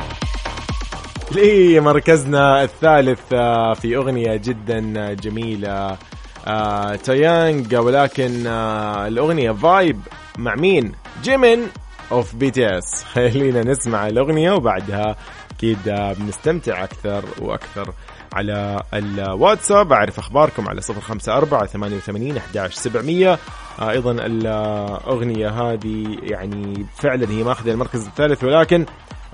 لمركزنا 1.33 2.63
الثالث 2.63 3.21
آه، 3.33 3.75
في 3.75 3.97
أغنية 3.97 4.37
جدا 4.37 5.15
جميلة. 5.15 5.99
آه، 6.47 6.97
Taeyang 6.97 7.75
ولكن 7.75 8.47
آه، 8.47 9.07
الأغنية 9.07 9.51
Vibe 9.53 10.01
مع 10.39 10.55
مين؟ 10.55 10.93
Jimin 11.23 11.69
of 12.13 12.35
BTS 12.35 13.05
خلينا 13.05 13.63
نسمع 13.65 14.07
الأغنية 14.07 14.53
وبعدها 14.53 15.17
أكيد 15.51 15.89
آه، 15.89 16.13
بنستمتع 16.13 16.85
أكثر 16.85 17.25
وأكثر 17.41 17.93
على 18.33 18.83
الواتساب. 18.95 19.93
أعرف 19.93 20.19
أخباركم 20.19 20.69
على 20.69 20.81
054 20.81 21.67
88 21.67 22.37
11 22.37 22.75
700 22.75 23.39
آه، 23.81 23.91
أيضا 23.91 24.13
الأغنية 24.13 25.49
هذه 25.49 26.19
يعني 26.23 26.87
فعلا 26.97 27.31
هي 27.31 27.43
ماخذة 27.45 27.71
المركز 27.71 28.07
الثالث 28.07 28.45
ولكن 28.45 28.87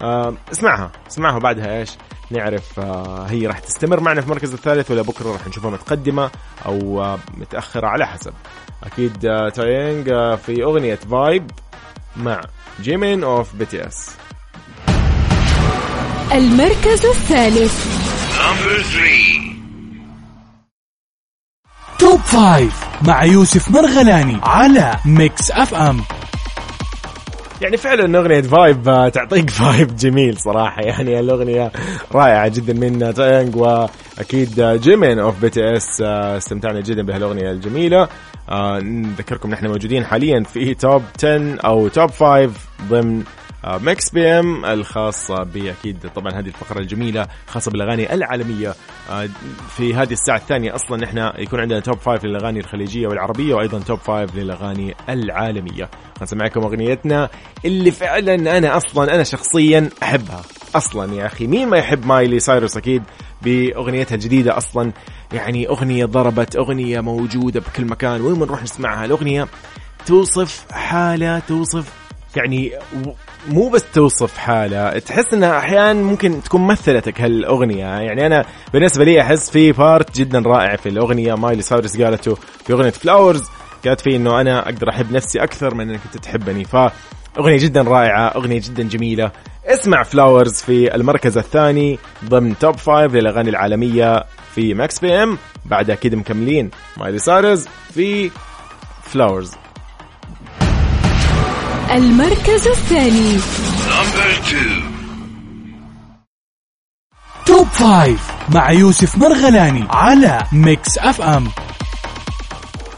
آه، 0.02 0.34
اسمعها 0.52 0.90
اسمعها 1.08 1.38
بعدها 1.38 1.78
إيش؟ 1.78 1.90
نعرف 2.30 2.80
آه، 2.80 3.26
هي 3.28 3.46
راح 3.46 3.58
تستمر 3.58 4.00
معنا 4.00 4.20
في 4.20 4.26
المركز 4.26 4.52
الثالث 4.52 4.90
ولا 4.90 5.02
بكرة 5.02 5.32
راح 5.32 5.48
نشوفها 5.48 5.70
متقدمة 5.70 6.30
أو 6.66 7.02
آه، 7.02 7.18
متأخرة 7.36 7.86
على 7.86 8.06
حسب. 8.06 8.32
أكيد 8.84 9.26
آه، 9.26 9.48
Taeyang 9.48 10.08
آه، 10.08 10.36
في 10.36 10.62
أغنية 10.62 10.94
Vibe 10.94 11.50
مع 12.16 12.40
Jimin 12.80 13.24
of 13.24 13.54
BTS 13.54 14.10
المركز 16.32 17.06
الثالث. 17.06 17.96
Number 18.38 18.82
three. 18.82 19.46
Top 21.98 22.20
Five 22.20 22.84
مع 23.02 23.24
يوسف 23.24 23.70
مرغلاني 23.70 24.40
على 24.42 24.96
Mix 25.04 25.50
FM 25.50 26.04
يعني 27.60 27.76
فعلا 27.76 28.18
اغنيه 28.18 28.40
Vibe 28.40 28.88
آه، 28.88 29.08
تعطيك 29.08 29.50
vibe 29.50 29.96
جميل 29.96 30.38
صراحة. 30.38 30.82
يعني 30.82 31.20
الأغنية 31.20 31.72
رائعة 32.12 32.48
جدا 32.48 32.72
من 32.72 33.14
Taeyang 33.14 33.56
وأكيد 33.56 34.60
Jimin 34.60 35.18
of 35.18 35.40
BTS 35.40 36.00
استمتعنا 36.02 36.80
جدا 36.80 37.02
بهالأغنية 37.02 37.50
الجميلة. 37.50 38.08
آه، 38.48 38.80
نذكركم 38.80 39.50
نحن 39.50 39.66
موجودين 39.66 40.04
حاليا 40.04 40.42
في 40.42 40.74
Top 40.74 41.02
10 41.18 41.56
أو 41.64 41.88
Top 41.88 42.10
5 42.10 42.50
ضمن 42.90 43.22
Mix 43.66 44.10
PM 44.10 44.64
الخاصة 44.64 45.42
بأكيد 45.42 46.10
طبعا 46.14 46.32
هذه 46.32 46.46
الفقرة 46.46 46.80
الجميلة 46.80 47.26
خاصة 47.46 47.70
بالأغاني 47.70 48.14
العالمية. 48.14 48.74
آه، 49.10 49.28
في 49.76 49.94
هذه 49.94 50.12
الساعة 50.12 50.36
الثانية 50.36 50.74
أصلا 50.74 50.96
نحن 50.96 51.30
يكون 51.38 51.60
عندنا 51.60 51.80
توب 51.80 51.98
5 51.98 52.26
للأغاني 52.26 52.60
الخليجية 52.60 53.08
والعربية 53.08 53.54
وأيضا 53.54 53.78
توب 53.78 53.98
5 53.98 54.36
للأغاني 54.36 54.94
العالمية. 55.08 55.90
نسمعكم 56.22 56.60
أغنيتنا 56.60 57.28
اللي 57.64 57.90
فعلا 57.90 58.58
أنا 58.58 58.76
أصلا 58.76 59.14
أنا 59.14 59.22
شخصيا 59.24 59.90
أحبها. 60.02 60.42
أصلا 60.74 61.14
يا 61.14 61.26
أخي 61.26 61.46
مين 61.46 61.68
ما 61.68 61.78
يحب 61.78 62.06
مايلي 62.06 62.40
سايروس؟ 62.40 62.76
أكيد 62.76 63.02
بأغنيتها 63.42 64.14
الجديدة 64.14 64.56
أصلا 64.56 64.92
يعني 65.32 65.68
أغنية 65.68 66.04
ضربت 66.04 66.56
أغنية 66.56 67.00
موجودة 67.00 67.60
بكل 67.60 67.84
مكان. 67.84 68.20
وين 68.20 68.38
ما 68.38 68.46
نروح 68.46 68.62
نسمعها؟ 68.62 69.04
الأغنية 69.04 69.46
توصف 70.06 70.66
حالة 70.72 71.38
توصف 71.38 71.92
يعني 72.36 72.72
مو 73.48 73.68
بس 73.68 73.84
توصف 73.94 74.38
حالة 74.38 74.98
تحس 74.98 75.34
إنها 75.34 75.58
أحيانا 75.58 76.02
ممكن 76.02 76.42
تكون 76.42 76.66
مثلتك 76.66 77.20
هالأغنية. 77.20 77.84
يعني 77.84 78.26
أنا 78.26 78.44
بالنسبة 78.72 79.04
لي 79.04 79.20
أحس 79.20 79.50
في 79.50 79.72
part 79.72 80.16
جدا 80.18 80.38
رائع 80.38 80.76
في 80.76 80.88
الأغنية. 80.88 81.34
Miley 81.34 81.62
Cyrus 81.62 82.00
قالته 82.02 82.34
في 82.34 82.72
أغنية 82.72 82.90
Flowers 82.90 83.42
قالت 83.86 84.00
فيه 84.00 84.16
إنه 84.16 84.40
أنا 84.40 84.64
أقدر 84.64 84.90
أحب 84.90 85.12
نفسي 85.12 85.42
أكثر 85.42 85.74
من 85.74 85.90
إنك 85.90 86.00
أنت 86.06 86.24
تحبني. 86.24 86.64
ف 86.64 86.76
اغنية 87.38 87.58
جدا 87.58 87.82
رائعة 87.82 88.28
أغنية 88.28 88.60
جدا 88.64 88.82
جميلة. 88.82 89.30
اسمع 89.66 90.02
Flowers 90.02 90.60
في 90.62 90.94
المركز 90.94 91.38
الثاني 91.38 91.98
ضمن 92.24 92.58
Top 92.58 92.76
Five 92.76 93.14
للأغاني 93.14 93.50
العالمية 93.50 94.24
في 94.54 94.74
Mix 94.74 94.98
PM 94.98 95.38
بعدها 95.64 95.94
كده 95.94 96.16
مكملين. 96.16 96.70
Miley 96.96 97.18
Cyrus 97.18 97.68
في 97.94 98.30
Flowers 99.02 99.52
المركز 101.94 102.68
الثاني. 102.68 103.38
Number 103.38 104.48
two. 104.50 104.82
Top 107.46 107.66
Five 107.66 108.30
مع 108.54 108.70
يوسف 108.70 109.18
مرغلاني 109.18 109.86
على 109.90 110.42
Mix 110.52 110.98
FM 110.98 111.48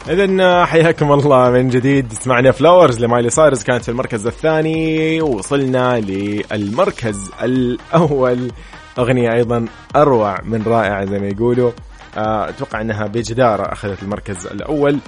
اذا 0.09 0.65
حياكم 0.65 1.11
الله 1.11 1.49
من 1.49 1.69
جديد. 1.69 2.13
سمعنا 2.13 2.51
Flowers 2.51 2.99
ل 2.99 3.04
Miley 3.04 3.29
Cyrus 3.29 3.63
كانت 3.63 3.83
في 3.83 3.89
المركز 3.89 4.27
الثاني. 4.27 5.21
وصلنا 5.21 5.99
للمركز 5.99 7.31
الأول. 7.41 8.51
أغنية 8.99 9.33
أيضا 9.33 9.65
أروع 9.95 10.37
من 10.43 10.63
رائعه 10.63 11.05
زي 11.05 11.19
ما 11.19 11.27
يقولوا. 11.27 11.71
آه، 12.17 12.49
أتوقع 12.49 12.81
إنها 12.81 13.07
بجدارة 13.07 13.73
أخذت 13.73 14.03
المركز 14.03 14.47
الأول. 14.47 14.99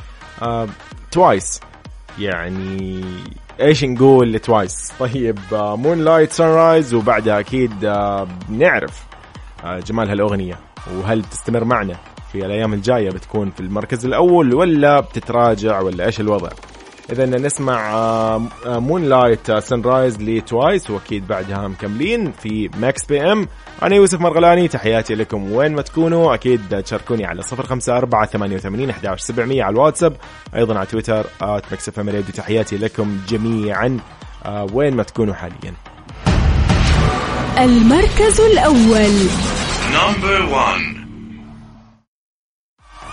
آه، 0.41 0.67
TWICE 1.11 1.59
يعني 2.19 3.03
إيش 3.61 3.83
نقول 3.83 4.33
ل 4.33 4.43
TWICE 4.43 4.93
طيب 4.99 5.39
Moonlight 5.53 6.31
Sunrise 6.31 6.93
وبعدها 6.93 7.39
أكيد 7.39 7.85
آه، 7.85 8.27
بنعرف 8.49 9.03
آه، 9.63 9.79
جمال 9.79 10.09
هالأغنية 10.09 10.59
وهل 10.97 11.23
تستمر 11.23 11.63
معنا 11.63 11.95
في 12.31 12.45
الأيام 12.45 12.73
الجاية؟ 12.73 13.09
بتكون 13.09 13.51
في 13.51 13.59
المركز 13.59 14.05
الأول 14.05 14.53
ولا 14.53 14.99
بتتراجع 14.99 15.79
ولا 15.79 16.05
إيش 16.05 16.19
الوضع؟ 16.19 16.49
إذا 17.09 17.25
نسمع 17.25 17.91
Moonlight 18.65 19.51
Sunrise 19.51 20.21
ل 20.21 20.33
TWICE 20.33 20.89
وأكيد 20.89 21.27
بعدها 21.27 21.67
مكملين 21.67 22.31
في 22.31 22.69
Mix 22.79 23.05
PM 23.05 23.47
أنا 23.83 23.95
يوسف 23.95 24.19
مرغلاني 24.21 24.67
تحياتي 24.67 25.15
لكم 25.15 25.51
وين 25.51 25.75
ما 25.75 25.81
تكونوا. 25.81 26.33
أكيد 26.33 26.81
تشاركوني 26.83 27.25
على 27.25 27.41
054 27.53 28.25
88 28.25 28.89
11 28.89 29.17
700 29.25 29.63
على 29.63 29.73
الواتساب 29.73 30.15
أيضا 30.55 30.77
على 30.77 30.85
تويتر 30.85 31.25
Mix 31.41 31.89
FM 31.89 32.09
Radio 32.09 32.33
تحياتي 32.33 32.77
لكم 32.77 33.17
جميعا 33.29 33.99
آه، 34.45 34.67
وين 34.73 34.95
ما 34.95 35.03
تكونوا 35.03 35.33
حاليا. 35.33 35.73
المركز 37.57 38.41
الأول. 38.41 39.29
Number 39.93 40.53
one. 40.53 41.00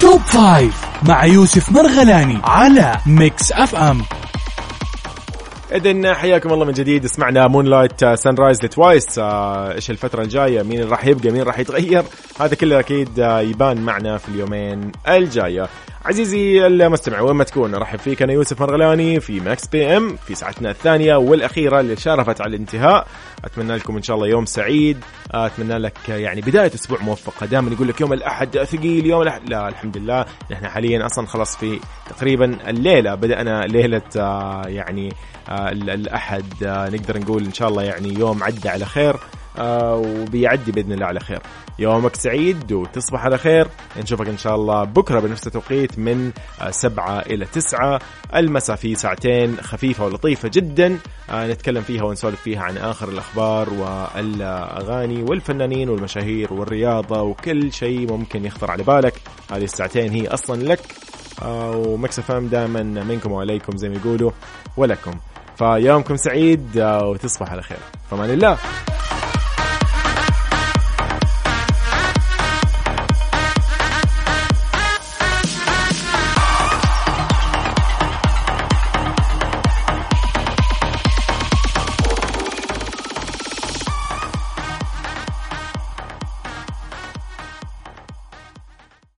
Top 0.01 0.21
Five 0.21 0.85
مع 1.03 1.25
يوسف 1.25 1.73
مرغلاني 1.73 2.39
على 2.45 2.97
Mix 3.07 3.53
FM. 3.53 4.03
اذا 5.73 6.15
حياكم 6.15 6.53
الله 6.53 6.65
من 6.65 6.73
جديد. 6.73 7.07
سمعنا 7.07 7.49
Moonlight 7.49 8.05
Sunrise 8.05 8.65
ل 8.65 8.74
TWICE 8.74 9.19
إيش 9.19 9.91
الفترة 9.91 10.23
الجاية؟ 10.23 10.63
مين 10.63 10.89
راح 10.89 11.07
يبقى؟ 11.07 11.31
مين 11.31 11.43
راح 11.43 11.59
يتغير؟ 11.59 12.05
هذا 12.41 12.55
كله 12.55 12.79
أكيد 12.81 13.21
آه، 13.21 13.41
يبان 13.41 13.81
معنا 13.81 14.19
في 14.19 14.29
اليومين 14.29 14.93
الجاية. 15.09 15.69
عزيزي 16.05 16.67
المستمع 16.67 17.21
وين 17.21 17.37
ما 17.37 17.45
تكون 17.45 17.75
ارحب 17.75 17.99
فيك. 17.99 18.23
أنا 18.23 18.33
يوسف 18.33 18.61
مرغلاني 18.61 19.21
في 19.21 19.41
Mix 19.41 19.67
PM 19.67 20.17
في 20.17 20.35
ساعتنا 20.35 20.71
الثانية 20.71 21.17
والأخيرة 21.17 21.81
اللي 21.81 21.97
شارفت 21.97 22.41
على 22.41 22.51
الانتهاء. 22.57 23.07
أتمنى 23.45 23.77
لكم 23.77 23.97
إن 23.97 24.03
شاء 24.03 24.17
الله 24.17 24.27
يوم 24.29 24.45
سعيد. 24.47 24.99
أتمنى 25.31 25.79
لك 25.79 26.09
يعني 26.09 26.41
بداية 26.41 26.75
أسبوع 26.75 26.99
موفقة. 27.03 27.47
دائما 27.47 27.73
يقول 27.73 27.89
لك 27.89 28.01
يوم 28.01 28.13
الأحد 28.13 28.59
ثقيل 28.59 29.07
يوم 29.07 29.23
الاحد 29.23 29.49
لا 29.51 29.69
الحمد 29.69 29.97
لله 29.97 30.25
نحن 30.51 30.69
حاليا 30.69 31.07
أصلا 31.07 31.27
خلاص 31.27 31.57
في 31.57 31.81
تقريبا 32.11 32.59
الليلة. 32.69 33.15
بدأنا 33.15 33.61
ليلة 33.67 34.03
آه، 34.17 34.63
يعني 34.67 35.13
آه، 35.49 35.69
ال- 35.71 35.91
الأحد. 35.91 36.45
آه، 36.65 36.89
نقدر 36.89 37.19
نقول 37.19 37.45
إن 37.45 37.53
شاء 37.53 37.69
الله 37.69 37.83
يعني 37.83 38.15
يوم 38.19 38.43
عدى 38.45 38.69
على 38.69 38.85
خير. 38.85 39.17
وبيعدي 39.61 40.73
بإذن 40.73 40.93
الله 40.93 41.07
على 41.07 41.21
خير. 41.21 41.41
يومك 41.79 42.17
سعيد 42.17 42.73
وتصبح 42.73 43.25
على 43.25 43.39
خير. 43.39 43.69
نشوفك 44.03 44.29
إن 44.29 44.39
شاء 44.39 44.55
الله 44.55 44.85
بكرة 44.85 45.21
بنفس 45.21 45.47
التوقيت 45.47 45.99
من 45.99 46.33
آه، 46.61 46.71
سبعة 46.71 47.19
إلى 47.21 47.45
تسعة. 47.45 48.01
المساء 48.35 48.77
في 48.77 48.95
ساعتين 48.95 49.57
خفيفة 49.61 50.05
ولطيفة 50.05 50.49
جدا. 50.49 50.99
آه، 51.31 51.47
نتكلم 51.47 51.83
فيها 51.83 52.03
ونسولف 52.05 52.41
فيها 52.41 52.63
عن 52.63 52.77
آخر 52.77 53.09
الأخبار 53.09 53.69
والأغاني 53.73 55.23
والفنانين 55.23 55.89
والمشاهير 55.89 56.53
والرياضة 56.53 57.23
وكل 57.23 57.73
شيء 57.73 58.13
ممكن 58.13 58.45
يخطر 58.45 58.71
على 58.71 58.83
بالك. 58.83 59.15
هذه 59.53 59.65
الساعتين 59.65 60.13
هي 60.13 60.27
أصلا 60.27 60.63
لك. 60.63 60.81
آه، 61.43 61.71
ومكس 61.71 62.21
فام 62.21 62.47
دائما 62.47 62.83
منكم 62.83 63.33
وعليكم 63.33 63.77
زي 63.77 63.89
ما 63.89 63.97
يقولوا 63.97 64.31
ولكم. 64.77 65.13
فيومكم 65.57 66.17
سعيد 66.17 66.79
آه، 66.79 67.09
وتصبح 67.09 67.51
على 67.51 67.63
خير. 67.63 67.79
فمان 68.11 68.31
الله. 68.31 68.59